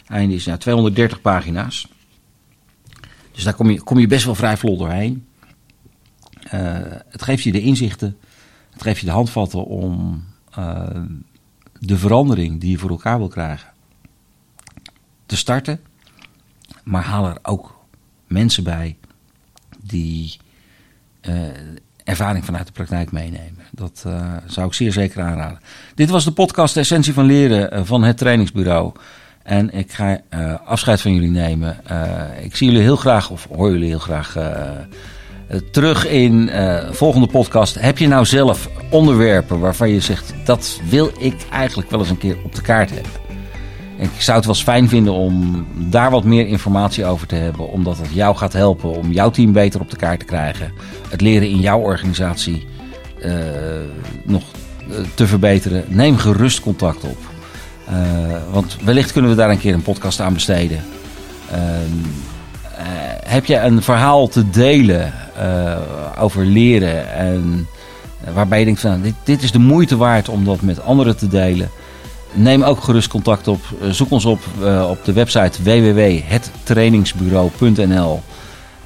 einde 0.07 0.35
is. 0.35 0.43
Ja, 0.43 0.57
230 0.57 1.21
pagina's. 1.21 1.87
Dus 3.31 3.43
daar 3.43 3.53
kom 3.53 3.69
je, 3.69 3.81
kom 3.81 3.99
je 3.99 4.07
best 4.07 4.25
wel 4.25 4.35
vrij 4.35 4.57
vlot 4.57 4.79
doorheen. 4.79 5.25
Uh, 6.53 6.79
het 7.09 7.21
geeft 7.21 7.43
je 7.43 7.51
de 7.51 7.61
inzichten, 7.61 8.17
het 8.71 8.81
geeft 8.81 8.99
je 8.99 9.05
de 9.05 9.11
handvatten 9.11 9.65
om 9.65 10.23
uh, 10.59 10.89
de 11.79 11.97
verandering 11.97 12.59
die 12.59 12.71
je 12.71 12.77
voor 12.77 12.89
elkaar 12.89 13.17
wil 13.17 13.27
krijgen 13.27 13.69
te 15.25 15.37
starten. 15.37 15.79
Maar 16.83 17.03
haal 17.03 17.25
er 17.25 17.37
ook 17.41 17.79
mensen 18.27 18.63
bij 18.63 18.97
die 19.83 20.37
uh, 21.21 21.47
ervaring 22.03 22.45
vanuit 22.45 22.65
de 22.65 22.73
praktijk 22.73 23.11
meenemen. 23.11 23.65
Dat 23.71 24.05
zou 24.45 24.67
ik 24.67 24.73
zeer 24.73 24.91
zeker 24.91 25.21
aanraden. 25.21 25.59
Dit 25.95 26.09
was 26.09 26.23
de 26.23 26.31
podcast 26.31 26.77
Essentie 26.77 27.13
van 27.13 27.25
Leren 27.25 27.85
van 27.85 28.03
het 28.03 28.17
trainingsbureau. 28.17 28.93
En 29.43 29.73
ik 29.73 29.91
ga 29.91 30.19
afscheid 30.65 31.01
van 31.01 31.13
jullie 31.13 31.29
nemen. 31.29 31.77
ik 32.43 32.55
zie 32.55 32.67
jullie 32.67 32.83
heel 32.83 32.95
graag, 32.95 33.29
of 33.29 33.47
hoor 33.55 33.71
jullie 33.71 33.87
heel 33.87 33.99
graag 33.99 34.37
terug 35.71 36.07
in 36.07 36.45
de 36.45 36.87
volgende 36.91 37.27
podcast. 37.27 37.79
Heb 37.79 37.97
je 37.97 38.07
nou 38.07 38.25
zelf 38.25 38.69
onderwerpen 38.89 39.59
waarvan 39.59 39.89
je 39.89 39.99
zegt, 39.99 40.33
dat 40.45 40.79
wil 40.89 41.11
ik 41.19 41.35
eigenlijk 41.51 41.89
wel 41.89 41.99
eens 41.99 42.09
een 42.09 42.17
keer 42.17 42.37
op 42.43 42.55
de 42.55 42.61
kaart 42.61 42.89
hebben? 42.89 43.11
Ik 43.97 44.21
zou 44.21 44.37
het 44.37 44.45
wel 44.45 44.55
eens 44.55 44.63
fijn 44.63 44.89
vinden 44.89 45.13
om 45.13 45.65
daar 45.89 46.11
wat 46.11 46.23
meer 46.23 46.47
informatie 46.47 47.05
over 47.05 47.27
te 47.27 47.35
hebben. 47.35 47.69
Omdat 47.69 47.97
het 47.97 48.13
jou 48.13 48.35
gaat 48.35 48.53
helpen 48.53 48.89
om 48.89 49.11
jouw 49.11 49.29
team 49.29 49.51
beter 49.51 49.81
op 49.81 49.89
de 49.89 49.95
kaart 49.95 50.19
te 50.19 50.25
krijgen. 50.25 50.73
Het 51.09 51.21
leren 51.21 51.49
in 51.49 51.59
jouw 51.59 51.79
organisatie 51.79 52.67
nog 54.23 54.43
te 55.13 55.27
verbeteren. 55.27 55.83
Neem 55.87 56.17
gerust 56.17 56.61
contact 56.61 57.03
op. 57.03 57.17
Uh, 57.91 57.97
want 58.51 58.77
wellicht 58.83 59.11
kunnen 59.11 59.31
we 59.31 59.37
daar 59.37 59.49
een 59.49 59.59
keer 59.59 59.73
een 59.73 59.81
podcast 59.81 60.19
aan 60.19 60.33
besteden. 60.33 60.83
heb 63.23 63.45
je 63.45 63.57
een 63.57 63.81
verhaal 63.81 64.27
te 64.27 64.49
delen 64.49 65.13
over 66.19 66.45
leren 66.45 67.13
en 67.13 67.67
waarbij 68.33 68.59
je 68.59 68.65
denkt 68.65 68.79
van 68.79 69.01
dit, 69.01 69.13
dit 69.23 69.43
is 69.43 69.51
de 69.51 69.59
moeite 69.59 69.97
waard 69.97 70.29
om 70.29 70.45
dat 70.45 70.61
met 70.61 70.83
anderen 70.83 71.17
te 71.17 71.27
delen? 71.27 71.69
Neem 72.33 72.63
ook 72.63 72.83
gerust 72.83 73.07
contact 73.07 73.47
op. 73.47 73.61
Zoek 73.89 74.11
ons 74.11 74.25
op 74.25 74.39
op 74.89 75.05
de 75.05 75.13
website 75.13 75.63
www.hettrainingsbureau.nl. 75.63 78.21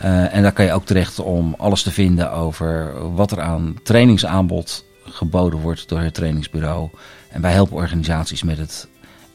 Uh, 0.04 0.34
en 0.34 0.42
daar 0.42 0.52
kan 0.52 0.66
je 0.66 0.74
ook 0.74 0.86
terecht 0.86 1.20
om 1.20 1.56
alles 1.58 1.84
te 1.84 1.92
vinden 1.92 2.32
over 2.32 2.94
wat 3.16 3.32
er 3.32 3.42
aan 3.42 3.76
trainingsaanbod 3.84 4.86
geboden 5.04 5.60
wordt 5.60 5.90
door 5.90 6.00
het 6.00 6.14
trainingsbureau. 6.14 6.90
En 7.30 7.42
wij 7.42 7.52
helpen 7.52 7.76
organisaties 7.76 8.44
met 8.44 8.58
het 8.58 8.88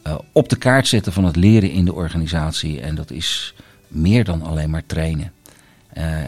uh, 0.07 0.19
op 0.33 0.49
de 0.49 0.57
kaart 0.57 0.87
zetten 0.87 1.13
van 1.13 1.25
het 1.25 1.37
leren 1.37 1.71
in 1.71 1.85
de 1.85 1.95
organisatie. 1.95 2.81
En 2.81 2.95
dat 2.95 3.11
is 3.11 3.55
meer 3.89 4.25
dan 4.25 4.43
alleen 4.43 4.71
maar 4.71 4.87
trainen. 4.87 5.33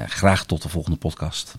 graag 0.06 0.44
tot 0.46 0.62
de 0.62 0.68
volgende 0.68 0.98
podcast. 0.98 1.58